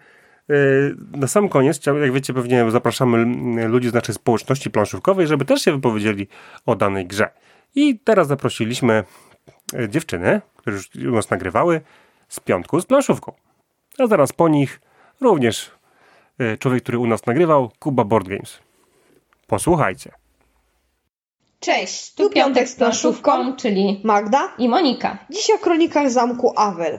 [0.49, 5.45] yy, na sam koniec, jak wiecie, pewnie zapraszamy mm, ludzi z naszej społeczności planszówkowej, żeby
[5.45, 6.29] też się wypowiedzieli
[6.66, 7.31] o danej grze.
[7.75, 9.05] I teraz zaprosiliśmy
[9.75, 11.81] y, dziewczyny, które już u nas nagrywały,
[12.29, 13.33] z piątku z planszówką.
[13.99, 14.80] A zaraz po nich
[15.20, 15.70] również
[16.40, 18.59] y, człowiek, który u nas nagrywał, Kuba Board Games.
[19.46, 20.12] Posłuchajcie.
[21.61, 24.49] Cześć, tu Piątek z planszówką, czyli Magda.
[24.59, 25.18] i Monika.
[25.30, 26.99] Dziś o kronikach zamku Awel.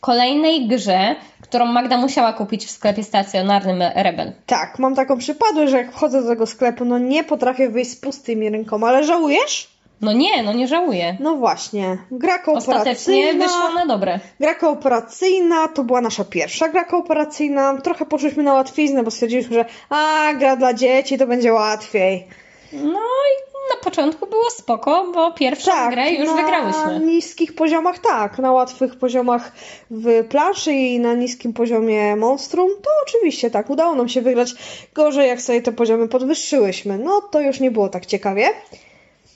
[0.00, 4.32] Kolejnej grze, którą Magda musiała kupić w sklepie stacjonarnym Rebel.
[4.46, 7.96] Tak, mam taką przypadłość, że jak wchodzę do tego sklepu, no nie potrafię wyjść z
[7.96, 9.75] pustymi rękoma, ale żałujesz?
[10.00, 11.16] No nie, no nie żałuję.
[11.20, 12.80] No właśnie, gra kooperacyjna.
[12.80, 14.20] Ostatecznie wyszło na dobre.
[14.40, 17.78] Gra kooperacyjna to była nasza pierwsza gra kooperacyjna.
[17.80, 22.26] Trochę poszliśmy na łatwiznę, bo stwierdziliśmy, że a, gra dla dzieci to będzie łatwiej.
[22.72, 27.06] No i na początku było spoko, bo pierwszą grę już Tak, na wygrałyśmy.
[27.06, 29.52] niskich poziomach tak, na łatwych poziomach
[29.90, 34.54] w planszy i na niskim poziomie monstrum, to oczywiście tak, udało nam się wygrać.
[34.94, 38.48] Gorzej jak sobie te poziomy podwyższyłyśmy, no to już nie było tak ciekawie.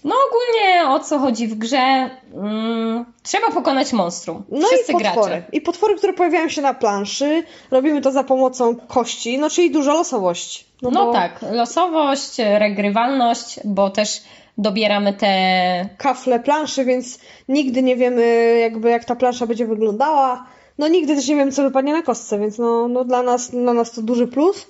[0.04, 2.10] No ogólnie o co chodzi w grze?
[2.34, 4.42] Mm, trzeba pokonać monstrum.
[4.48, 5.30] No Wszyscy i potwory.
[5.30, 5.42] gracze.
[5.52, 9.94] I potwory, które pojawiają się na planszy, robimy to za pomocą kości, no czyli duża
[9.94, 10.66] losowość.
[10.82, 14.22] No, bo tak, losowość, regrywalność, bo też
[14.58, 20.46] dobieramy te Kafle planszy, więc nigdy nie wiemy jakby jak ta plansza będzie wyglądała.
[20.78, 23.72] No nigdy też nie wiemy co wypadnie na kostce, więc no, no dla, nas, dla
[23.72, 24.66] nas to duży plus.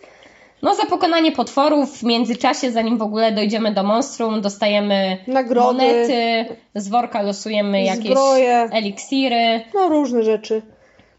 [0.62, 5.66] No, za pokonanie potworów w międzyczasie, zanim w ogóle dojdziemy do monstrum, dostajemy Nagrody.
[5.66, 6.44] monety,
[6.74, 8.68] z worka losujemy jakieś Zbroje.
[8.72, 9.62] eliksiry.
[9.74, 10.62] No, różne rzeczy.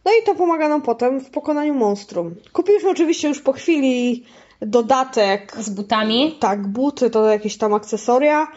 [0.06, 2.36] No i to pomaga nam potem w pokonaniu monstrum.
[2.54, 4.26] Kupiliśmy oczywiście już po chwili
[4.62, 6.38] dodatek, z butami.
[6.40, 8.48] tak, buty, to jakieś tam akcesoria.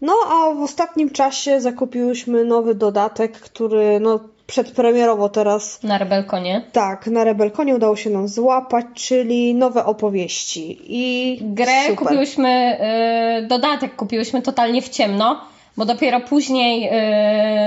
[0.00, 4.20] No, a w ostatnim czasie zakupiłyśmy nowy dodatek, który, no,
[4.50, 6.62] przedpremierowo teraz, Na Rebelkonie.
[6.72, 10.78] tak, na Rebelkonie udało się nam złapać, czyli nowe opowieści.
[10.84, 11.96] I Grę super.
[11.96, 12.78] kupiłyśmy,
[13.44, 15.40] y, dodatek kupiłyśmy totalnie w ciemno,
[15.76, 16.88] bo dopiero później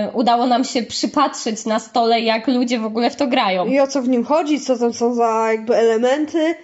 [0.08, 3.66] y, udało nam się przypatrzeć na stole, jak ludzie w ogóle w to grają.
[3.66, 6.56] I o co w nim chodzi, co tam są za jakby elementy.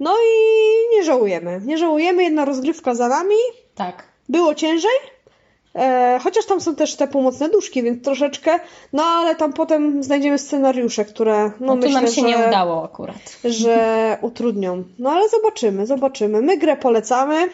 [0.00, 1.60] No i nie żałujemy.
[1.64, 3.34] Nie żałujemy, jedna rozgrywka za nami.
[3.74, 4.04] Tak.
[4.28, 4.90] Było ciężej,
[5.78, 8.60] e, chociaż tam są też te pomocne duszki, więc troszeczkę,
[8.92, 12.36] no ale tam potem znajdziemy scenariusze, które no, No tu myślę, nam się że, nie
[12.48, 13.38] udało akurat.
[13.44, 13.76] że
[14.28, 14.84] utrudnią.
[14.98, 16.42] No ale zobaczymy, zobaczymy.
[16.42, 17.48] My grę polecamy.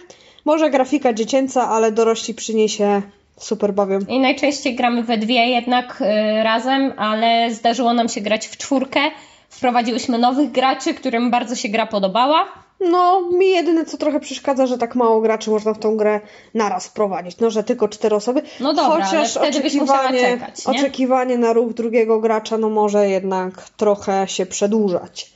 [0.45, 3.03] Może grafika dziecięca, ale dorośli przy niej się
[3.37, 3.99] super bawią.
[4.09, 9.01] I najczęściej gramy we dwie jednak y, razem, ale zdarzyło nam się grać w czwórkę.
[9.49, 12.64] Wprowadziłyśmy nowych graczy, którym bardzo się gra podobała.
[12.91, 16.21] No, mi jedyne co trochę przeszkadza, że tak mało graczy można w tą grę
[16.55, 17.39] naraz wprowadzić.
[17.39, 18.43] No, że tylko cztery osoby.
[18.61, 20.73] No dobra, ale wtedy byś musiała czekać, nie?
[20.73, 25.33] oczekiwanie na ruch drugiego gracza, no może jednak trochę się przedłużać.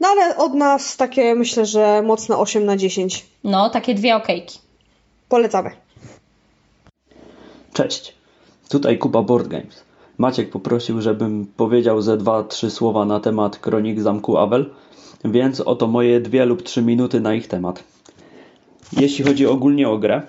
[0.00, 3.26] No ale od nas takie myślę, że mocne 8 na 10.
[3.44, 4.58] No, takie dwie okejki.
[5.28, 5.70] Polecamy.
[7.72, 8.14] Cześć,
[8.68, 9.82] tutaj Kuba Board Games.
[10.18, 14.70] Maciek poprosił, żebym powiedział ze dwa, trzy słowa na temat kronik zamku Awel,
[15.24, 17.84] więc oto moje dwie lub trzy minuty na ich temat.
[18.92, 20.22] Jeśli chodzi ogólnie o grę,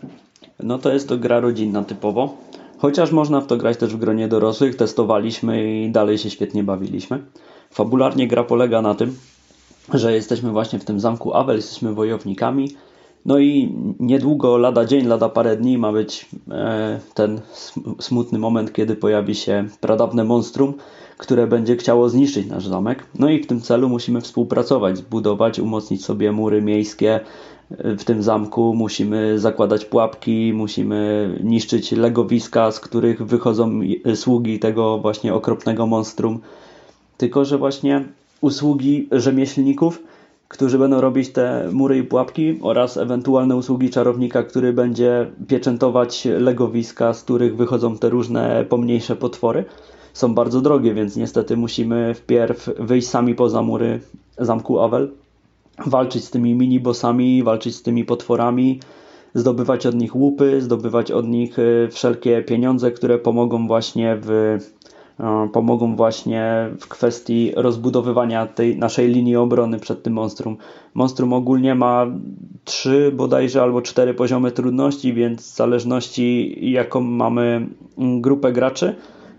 [0.63, 2.37] no to jest to gra rodzinna typowo,
[2.77, 7.19] chociaż można w to grać też w gronie dorosłych, testowaliśmy i dalej się świetnie bawiliśmy.
[7.71, 9.15] Fabularnie gra polega na tym,
[9.93, 12.69] że jesteśmy właśnie w tym zamku Awel, jesteśmy wojownikami.
[13.25, 18.73] No i niedługo, lada dzień, lada parę dni ma być e, ten sm- smutny moment,
[18.73, 20.73] kiedy pojawi się pradawne monstrum,
[21.17, 23.05] które będzie chciało zniszczyć nasz zamek.
[23.19, 27.19] No i w tym celu musimy współpracować, zbudować, umocnić sobie mury miejskie
[27.71, 33.79] w tym zamku, musimy zakładać pułapki, musimy niszczyć legowiska, z których wychodzą
[34.15, 36.39] sługi tego właśnie okropnego monstrum.
[37.17, 38.03] Tylko, że właśnie
[38.41, 39.99] usługi rzemieślników
[40.53, 47.13] którzy będą robić te mury i pułapki oraz ewentualne usługi czarownika, który będzie pieczętować legowiska,
[47.13, 49.65] z których wychodzą te różne pomniejsze potwory.
[50.13, 53.99] Są bardzo drogie, więc niestety musimy wpierw wyjść sami poza mury
[54.37, 55.11] zamku Avel,
[55.85, 58.79] walczyć z tymi mini-bossami, walczyć z tymi potworami,
[59.33, 64.57] zdobywać od nich łupy, zdobywać od nich y, wszelkie pieniądze, które pomogą właśnie w
[65.19, 70.57] E, pomogą właśnie w kwestii rozbudowywania tej naszej linii obrony przed tym monstrum.
[70.93, 72.05] Monstrum ogólnie ma
[72.63, 78.95] trzy bodajże albo cztery poziomy trudności, więc w zależności jaką mamy grupę graczy,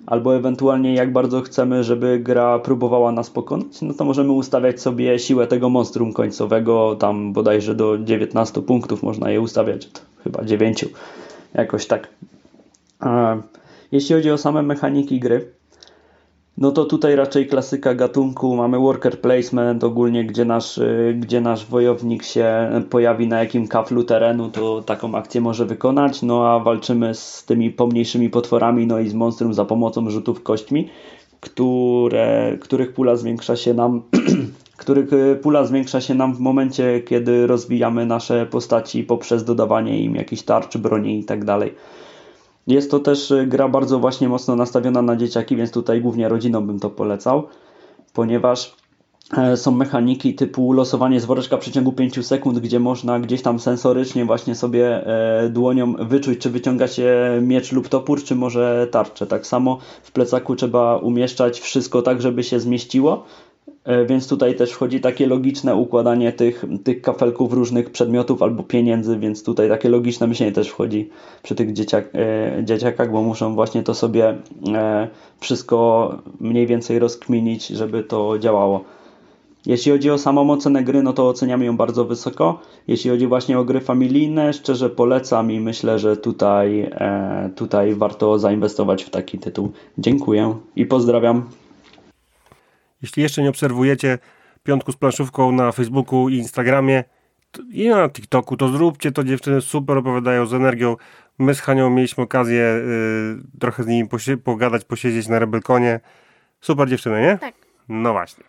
[0.07, 5.19] albo ewentualnie jak bardzo chcemy, żeby gra próbowała nas pokonać, no to możemy ustawiać sobie
[5.19, 9.89] siłę tego monstrum końcowego, tam bodajże do 19 punktów można je ustawiać,
[10.25, 10.85] chyba 9,
[11.55, 12.09] jakoś tak.
[13.93, 15.53] Jeśli chodzi o same mechaniki gry,
[16.59, 21.67] no to tutaj raczej klasyka gatunku, mamy worker placement ogólnie, gdzie nasz, y, gdzie nasz
[21.67, 27.15] wojownik się pojawi na jakim kaflu terenu, to taką akcję może wykonać, no a walczymy
[27.15, 30.89] z tymi pomniejszymi potworami, no i z monstrum za pomocą rzutów kośćmi,
[31.41, 34.03] które, których pula zwiększa się nam
[34.77, 40.15] których y, pula zwiększa się nam w momencie, kiedy rozwijamy nasze postaci poprzez dodawanie im
[40.15, 41.75] jakichś tarcz, broni i tak dalej.
[42.67, 46.67] Jest to też y, gra bardzo właśnie mocno nastawiona na dzieciaki, więc tutaj głównie rodzinom
[46.67, 47.47] bym to polecał,
[48.13, 48.77] ponieważ
[49.37, 53.59] e, są mechaniki typu losowanie z woreczka w przeciągu 5 sekund, gdzie można gdzieś tam
[53.59, 59.27] sensorycznie właśnie sobie e, dłonią wyczuć, czy wyciąga się miecz lub topór, czy może tarczę.
[59.27, 63.25] Tak samo w plecaku trzeba umieszczać wszystko tak, żeby się zmieściło,
[64.07, 69.45] więc tutaj też wchodzi takie logiczne układanie tych, tych kafelków różnych przedmiotów albo pieniędzy, więc
[69.45, 71.11] tutaj takie logiczne myślenie też wchodzi
[71.43, 74.39] przy tych dzieciak, e, dzieciakach, bo muszą właśnie to sobie
[74.75, 75.09] e,
[75.41, 78.85] wszystko mniej więcej rozkminić, żeby to działało.
[79.67, 82.61] Jeśli chodzi o samą ocenę gry, no to oceniamy ją bardzo wysoko.
[82.89, 86.91] Jeśli chodzi właśnie o gry familijne, szczerze polecam i myślę, że tutaj,
[87.57, 89.73] tutaj warto zainwestować w taki tytuł.
[89.99, 91.45] Dziękuję i pozdrawiam.
[93.05, 94.19] Jeśli jeszcze nie obserwujecie
[94.63, 97.05] Piątku z planszówką na Facebooku i Instagramie
[97.71, 99.25] i na TikToku, to zróbcie to.
[99.25, 100.97] Dziewczyny super opowiadają z energią.
[101.39, 104.09] My z Hanią mieliśmy okazję y, trochę z nimi
[104.45, 106.01] pogadać, posiedzieć na Rebelkonie.
[106.61, 107.39] Super dziewczyny, nie?
[107.39, 107.55] Tak.
[107.89, 108.45] No właśnie.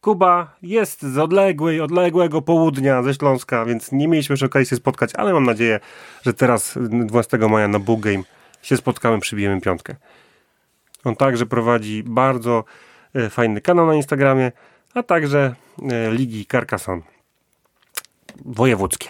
[0.00, 5.10] Kuba jest z odległej, odległego południa ze Śląska, więc nie mieliśmy jeszcze okazji się spotkać,
[5.14, 5.80] ale mam nadzieję,
[6.22, 8.22] że teraz 12 maja na Book Game
[8.62, 9.96] się spotkamy, przybijemy piątkę.
[11.04, 12.64] On także prowadzi bardzo
[13.30, 14.52] fajny kanał na Instagramie,
[14.94, 15.54] a także
[15.90, 17.02] e, Ligi Carcassonne
[18.44, 19.08] wojewódzkie.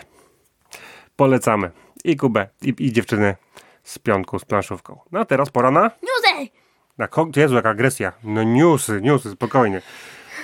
[1.16, 1.70] Polecamy
[2.05, 3.36] i Kubę, i, i dziewczynę
[3.82, 4.98] z pionką, z planszówką.
[5.12, 5.82] No a teraz pora na...
[5.82, 6.51] Newsy!
[6.98, 8.12] Na Jezu, jaka agresja.
[8.24, 9.82] No newsy, newsy, spokojnie.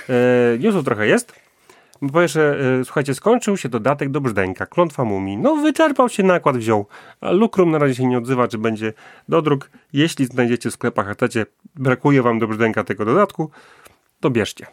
[0.09, 1.46] E, newsów trochę jest.
[2.01, 5.37] Po pierwsze, e, słuchajcie, skończył się dodatek do Brzdęka, klątwa mumii.
[5.37, 6.87] No, wyczerpał się nakład, wziął.
[7.21, 8.93] A Lukrum na razie się nie odzywa, czy będzie
[9.29, 9.71] dodruk.
[9.93, 13.51] Jeśli znajdziecie w sklepach, a chcecie, brakuje wam do Brzdęka tego dodatku,
[14.21, 14.67] to bierzcie.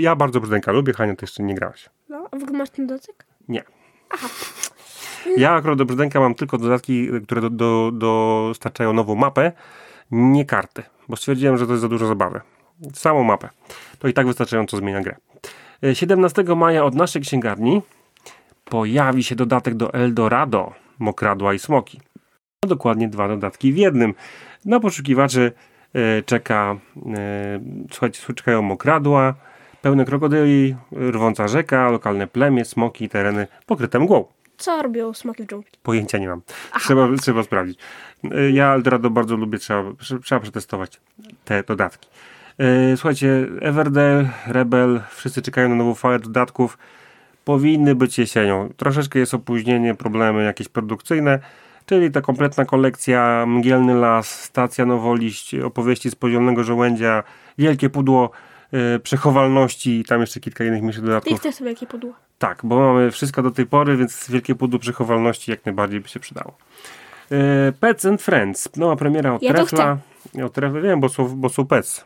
[0.00, 1.90] Ja bardzo Brzdęka lubię, Hania, ty jeszcze nie grałaś.
[2.08, 3.26] No, a w ogóle masz ten dodatek?
[3.48, 3.62] Nie.
[5.36, 9.52] Ja akurat do Brzdęka mam tylko dodatki, które do, do, dostarczają nową mapę,
[10.10, 12.40] nie karty, bo stwierdziłem, że to jest za dużo zabawy.
[12.94, 13.48] Samą mapę.
[13.98, 15.16] To i tak wystarczająco zmienia grę.
[15.92, 17.82] 17 maja od naszej księgarni
[18.64, 22.00] pojawi się dodatek do Eldorado, Mokradła i Smoki.
[22.64, 24.14] Dokładnie dwa dodatki w jednym.
[24.64, 25.52] Na poszukiwaczy
[25.94, 26.76] e, czeka,
[27.16, 27.60] e,
[27.90, 29.34] słuchajcie, czekają mokradła,
[29.82, 34.24] pełne krokodyli, rwąca rzeka, lokalne plemię, smoki i tereny pokryte mgłą.
[34.56, 35.72] Co robią smoki w dżungli?
[35.82, 36.42] Pojęcia nie mam.
[36.80, 37.78] Trzeba, trzeba sprawdzić.
[38.24, 39.82] E, ja Eldorado bardzo lubię, trzeba,
[40.22, 41.00] trzeba przetestować
[41.44, 42.08] te dodatki.
[42.58, 46.78] E, słuchajcie, Everdell, Rebel, wszyscy czekają na nową falę dodatków.
[47.44, 48.68] Powinny być jesienią.
[48.76, 51.38] Troszeczkę jest opóźnienie, problemy jakieś produkcyjne,
[51.86, 57.22] czyli ta kompletna kolekcja Mgielny Las, Stacja Nowoliść, opowieści z poziomnego żołędzia,
[57.58, 58.30] Wielkie Pudło
[58.72, 61.32] yy, Przechowalności i tam jeszcze kilka innych mniejszych dodatków.
[61.32, 62.12] Ty chcesz sobie wielkie pudło.
[62.38, 66.20] Tak, bo mamy wszystko do tej pory, więc Wielkie Pudło Przechowalności jak najbardziej by się
[66.20, 66.54] przydało.
[67.30, 67.38] Yy,
[67.80, 69.98] Pets and Friends, nowa premiera od Ja Trefla.
[70.44, 72.04] Od Trefla, wiem, bo są, bo są Pets.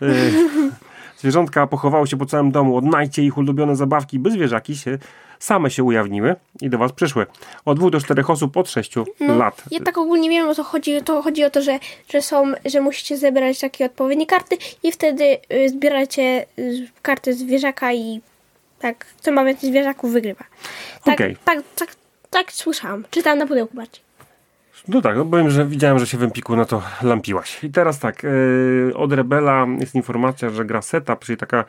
[1.18, 2.76] Zwierzątka pochowały się po całym domu.
[2.76, 4.98] Odnajdźcie ich ulubione zabawki, by zwierzaki się
[5.38, 7.26] same się ujawniły i do was przyszły.
[7.64, 9.62] Od dwóch do czterech osób od sześciu lat.
[9.70, 11.02] Ja tak ogólnie wiem o co chodzi.
[11.02, 11.78] To chodzi o to, że,
[12.10, 17.92] że są, że musicie zebrać takie odpowiednie karty i wtedy y, zbieracie y, karty zwierzaka
[17.92, 18.20] i
[18.78, 20.44] tak, kto ma więcej zwierzaków wygrywa.
[21.04, 21.36] Tak, Okej.
[21.44, 21.96] tak, tak,
[22.30, 23.04] tak słyszałam.
[23.10, 24.07] Czytałam na pudełku bardziej.
[24.88, 27.64] No tak, no powiem, że widziałem, że się w Empiku na to lampiłaś.
[27.64, 31.64] I teraz tak, yy, od Rebela jest informacja, że gra setup, czyli taka,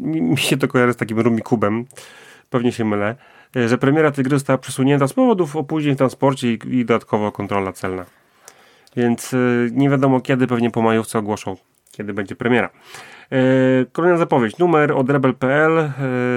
[0.00, 1.84] mi, się to kojarzy z takim Rumikubem,
[2.50, 3.16] pewnie się mylę,
[3.54, 7.32] yy, że premiera tej gry została przesunięta z powodów opóźnień w transporcie i, i dodatkowo
[7.32, 8.04] kontrola celna.
[8.96, 11.56] Więc yy, nie wiadomo kiedy, pewnie po majówce ogłoszą,
[11.92, 12.70] kiedy będzie premiera.
[13.92, 15.90] Kolejna zapowiedź, numer od rebel.pl,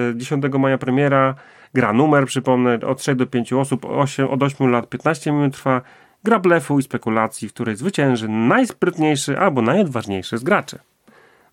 [0.10, 1.36] yy, 10 maja premiera,
[1.74, 5.82] gra numer, przypomnę, od 3 do 5 osób, 8, od 8 lat 15 minut trwa,
[6.24, 10.80] gra blefu i spekulacji, w której zwycięży najsprytniejszy albo najodważniejszy z graczy.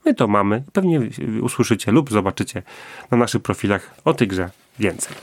[0.05, 1.01] My to mamy, pewnie
[1.43, 2.63] usłyszycie lub zobaczycie
[3.11, 5.17] na naszych profilach o tej grze więcej.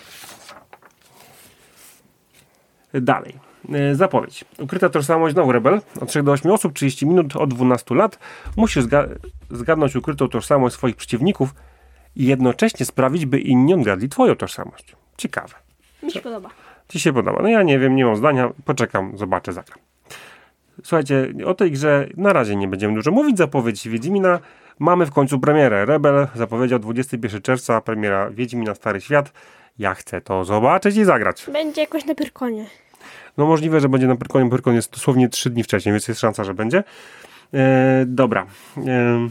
[2.94, 3.36] Dalej.
[3.74, 4.46] E, Zapowiedź.
[4.60, 5.82] Ukryta tożsamość znowu Rebel.
[6.02, 8.20] Od 3 do 8 osób, 30 minut, od 12 lat.
[8.58, 9.10] Musisz zga-
[9.52, 11.54] zgadnąć ukrytą tożsamość swoich przeciwników
[12.16, 14.96] i jednocześnie sprawić, by inni odgadli twoją tożsamość.
[15.18, 15.54] Ciekawe.
[16.04, 16.50] Mi się podoba.
[16.88, 17.42] Ci się podoba?
[17.42, 18.50] No ja nie wiem, nie mam zdania.
[18.66, 19.80] Poczekam, zobaczę, zagram.
[20.84, 23.38] Słuchajcie, o tej grze na razie nie będziemy dużo mówić.
[23.38, 24.40] Zapowiedź Wiedźmina.
[24.80, 25.86] Mamy w końcu premierę.
[25.86, 29.34] Rebel zapowiedział 21 czerwca premiera Wiedźmina Stary Świat.
[29.80, 31.46] Ja chcę to zobaczyć i zagrać.
[31.54, 32.66] Będzie jakoś na Pyrkonie.
[33.38, 34.50] No możliwe, że będzie na Pyrkonie.
[34.50, 36.84] Pyrkon jest dosłownie 3 dni wcześniej, więc jest szansa, że będzie.
[37.54, 38.46] E, dobra.
[38.78, 39.30] E,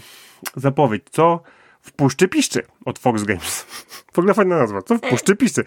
[0.57, 1.03] zapowiedź.
[1.11, 1.43] Co
[1.83, 3.67] w Puszczy Piszczy od Fox Games.
[4.13, 4.83] W ogóle fajna nazwa.
[4.83, 5.65] Co w Puszczy Piszczy.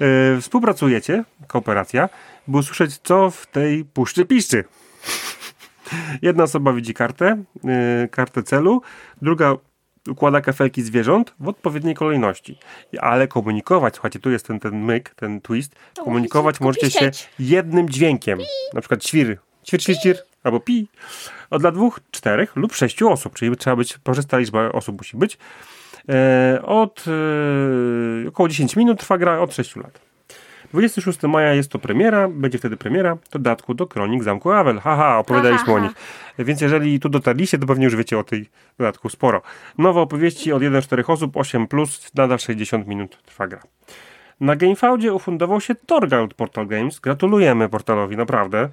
[0.00, 2.08] E, współpracujecie, kooperacja,
[2.48, 4.64] by usłyszeć, co w tej Puszczy Piszczy.
[6.22, 8.82] Jedna osoba widzi kartę, e, kartę celu,
[9.22, 9.56] druga
[10.08, 12.58] układa kafelki zwierząt w odpowiedniej kolejności.
[12.98, 18.38] Ale komunikować, słuchajcie, tu jest ten, ten myk, ten twist, komunikować możecie się jednym dźwiękiem.
[18.74, 20.88] Na przykład świr, ćwir, ćwir, ćwir, albo pi.
[21.50, 25.38] Od dla dwóch, czterech lub sześciu osób, czyli trzeba być, parzysta liczba osób musi być.
[26.08, 27.04] E, od
[28.24, 30.10] e, około 10 minut trwa gra od 6 lat.
[30.70, 34.78] 26 maja jest to premiera, będzie wtedy premiera dodatku do Kronik Zamku Awel.
[34.80, 35.92] Haha, opowiadaliśmy Ha, ha, o nich.
[36.38, 38.48] Więc jeżeli tu dotarliście, to pewnie już wiecie o tej
[38.78, 39.42] dodatku sporo.
[39.78, 43.62] Nowe opowieści od 1-4 osób, 8+, plus, nadal 60 minut trwa gra.
[44.40, 47.00] Na GameFaudzie ufundował się Torgal od Portal Games.
[47.00, 48.68] Gratulujemy portalowi, naprawdę.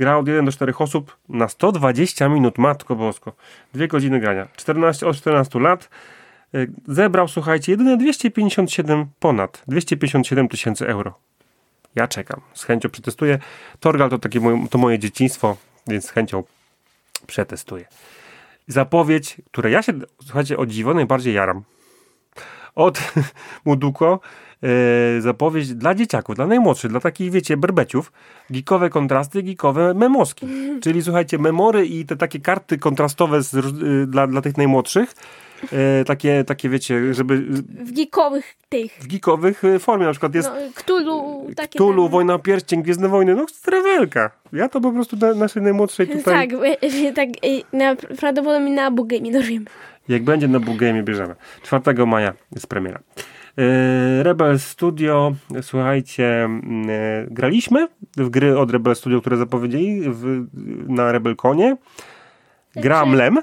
[0.00, 3.32] Gra od 1 do 4 osób na 120 minut, matko bosko.
[3.74, 4.48] Dwie godziny grania.
[4.56, 5.88] 14 od 14 lat.
[6.54, 11.14] Y, Zebrał, słuchajcie, jedyne 257 ponad 257 tysięcy euro.
[11.94, 12.40] Ja czekam.
[12.54, 13.38] Z chęcią przetestuję.
[13.80, 16.44] Torgal to takie moje, to moje dzieciństwo, więc z chęcią
[17.26, 17.84] przetestuję.
[18.66, 19.92] Zapowiedź, której ja się,
[20.24, 21.62] słuchajcie, o dziwo najbardziej jaram.
[22.74, 23.00] Od
[23.64, 24.20] Muduko
[24.62, 28.12] e, zapowiedź dla dzieciaków, dla najmłodszych, dla takich, wiecie, berbeciów.
[28.50, 30.46] Geekowe kontrasty, geekowe memoski.
[30.82, 35.14] Czyli słuchajcie, memory i te takie karty kontrastowe z, y, dla, dla tych najmłodszych.
[35.72, 37.38] E, takie, takie, wiecie, żeby
[37.84, 38.92] W geekowych tych.
[39.00, 42.12] w geekowych y, formie, na przykład jest No, Cthulhu, takie Tulu, tam.
[42.12, 44.30] Wojna Pierścień, Gwiezdne Wojny, no strewelka.
[44.52, 46.50] Ja to po prostu na naszej najmłodszej tutaj, Tak,
[46.82, 49.66] e, tak e, na, prawdopodobnie na Bugami dorwiemy.
[50.10, 51.34] Jak będzie na Boogame bierzemy.
[51.62, 53.00] 4 maja jest premiera.
[53.56, 55.32] Yy, Rebel Studio,
[55.62, 60.46] słuchajcie, yy, graliśmy w gry od Rebel Studio, które zapowiedzieli w,
[60.88, 61.76] na Rebelconie.
[62.76, 63.38] Gra Mlem,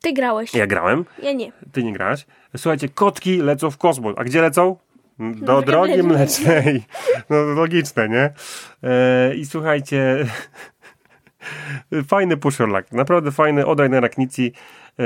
[0.00, 0.54] Ty grałeś.
[0.54, 1.52] ja grałem, Ja nie.
[1.72, 2.26] ty nie grałaś.
[2.56, 4.14] Słuchajcie, kotki lecą w kosmos.
[4.18, 4.76] A gdzie lecą?
[5.18, 6.82] Do No, drogi mlecznej.
[7.30, 8.32] No logiczne, nie?
[8.90, 10.26] E, I słuchajcie,
[12.08, 12.92] fajny luck.
[12.92, 14.52] Naprawdę fajny od Rainera Knici.
[14.98, 15.04] E,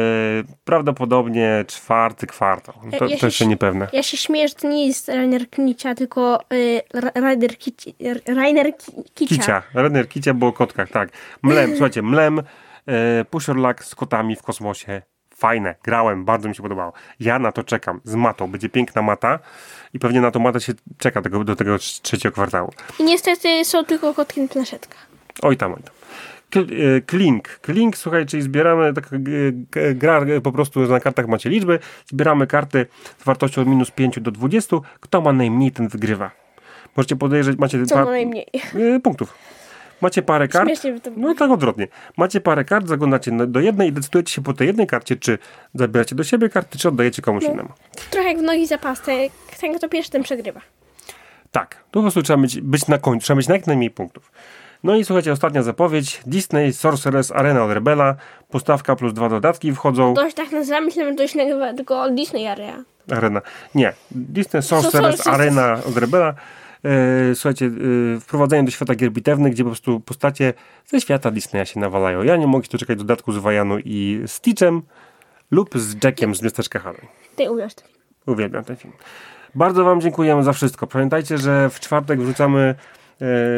[0.64, 2.74] prawdopodobnie czwarty kwartał.
[2.98, 3.88] To, Ja- to jeszcze niepewne.
[3.92, 7.94] Ja się śmieję, że to nie jest Rainer Knicia, tylko y, Ra- Rainer Kici,
[8.26, 9.34] Rainer Ki- Kicia.
[9.36, 9.62] Kicia.
[9.74, 11.08] Rainer Kicia było o kotkach, tak.
[11.42, 15.02] Mlem, słuchajcie, Mlem, e, pusher luck z kotami w kosmosie.
[15.34, 16.92] Fajne, grałem, bardzo mi się podobało.
[17.20, 18.46] Ja na to czekam, z matą.
[18.50, 19.38] Będzie piękna mata
[19.94, 22.72] i pewnie na tą matę się czeka tego, do tego trzeciego kwartału.
[22.98, 25.06] I niestety są tylko kotki na planszetkach.
[25.42, 25.94] Oj tam, oj tam.
[26.56, 27.48] E, Klink.
[27.48, 32.46] Klink, słuchaj, czyli zbieramy, taka e, gra e, po prostu, na kartach macie liczby, zbieramy
[32.46, 32.86] karty
[33.18, 34.76] z wartością od minus 5 do 20.
[35.00, 36.30] Kto ma najmniej, ten wygrywa.
[36.96, 38.46] Możecie podejrzeć, macie Co ma najmniej.
[39.02, 39.34] punktów.
[40.00, 40.70] Macie parę kart.
[41.16, 41.88] No tak odwrotnie.
[42.16, 45.38] Macie parę kart, zaglądacie do jednej i decydujecie się po tej jednej karcie, czy
[45.74, 47.50] zabieracie do siebie karty, czy oddajecie komuś No.
[47.50, 47.68] innemu.
[48.10, 49.12] Trochę jak w nogi zapasy.
[49.60, 50.60] Ten, kto pierwszy, ten przegrywa.
[51.50, 54.32] Tak, tu po prostu trzeba być, być na końcu, trzeba mieć jak najmniej punktów.
[54.84, 56.20] No i słuchajcie, ostatnia zapowiedź.
[56.26, 58.14] Disney Sorceress Arena od Rebela.
[58.50, 60.14] Postawka plus dwa dodatki wchodzą.
[60.14, 62.84] To się tak nazywa, myślałem, że to się nazywa tylko Disney Area.
[63.10, 63.42] Arena.
[63.74, 63.92] Nie.
[64.10, 65.26] Disney Sorcerers.
[65.26, 66.34] Arena od Rebela.
[66.84, 67.66] E, słuchajcie,
[68.16, 70.54] e, wprowadzenie do świata gier bitewnych, gdzie po prostu postacie
[70.86, 72.22] ze świata Disneya się nawalają.
[72.22, 74.82] Ja nie mogę się doczekać dodatku z Wajanu i Stitchem
[75.50, 77.00] lub z Jackiem z miasteczka Harry.
[77.36, 77.74] Ty uwierz.
[77.74, 77.82] to.
[78.26, 78.92] Uwielbiam ten film.
[79.54, 80.86] Bardzo Wam dziękujemy za wszystko.
[80.86, 82.74] Pamiętajcie, że w czwartek wrzucamy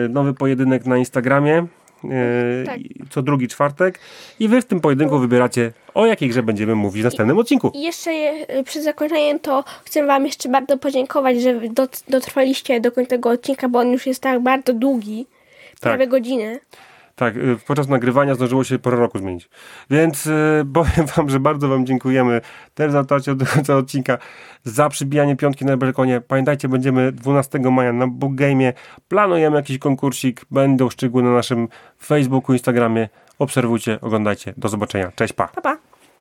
[0.09, 1.67] nowy pojedynek na Instagramie.
[2.05, 2.79] E, Tak.
[3.11, 3.99] Co drugi czwartek.
[4.41, 7.71] I Wy w tym pojedynku wybieracie, o jakiej grze będziemy mówić w następnym odcinku.
[7.75, 12.93] I jeszcze e, przed zakończeniem to chcę Wam jeszcze bardzo podziękować, że dot- dotrwaliście do
[12.93, 15.27] końca tego odcinka, bo on już jest tak bardzo długi.
[15.81, 16.59] Prawie godzinę.
[17.21, 19.49] Tak, y, podczas nagrywania zdążyło się porę roku zmienić.
[19.91, 22.41] Więc y, powiem wam, że bardzo wam dziękujemy
[22.75, 24.19] też za dotarcie do końca odcinka,
[24.65, 26.21] za przybijanie piątki na balkonie.
[26.21, 28.73] Pamiętajcie, będziemy 12 maja na Book Game.
[29.09, 31.69] Planujemy jakiś konkursik, będą szczegóły na naszym
[32.03, 33.09] Facebooku, Instagramie.
[33.39, 34.55] Obserwujcie, oglądajcie.
[34.57, 35.13] Do zobaczenia.
[35.15, 35.49] Cześć, pa!
[35.49, 35.90] Pa, pa.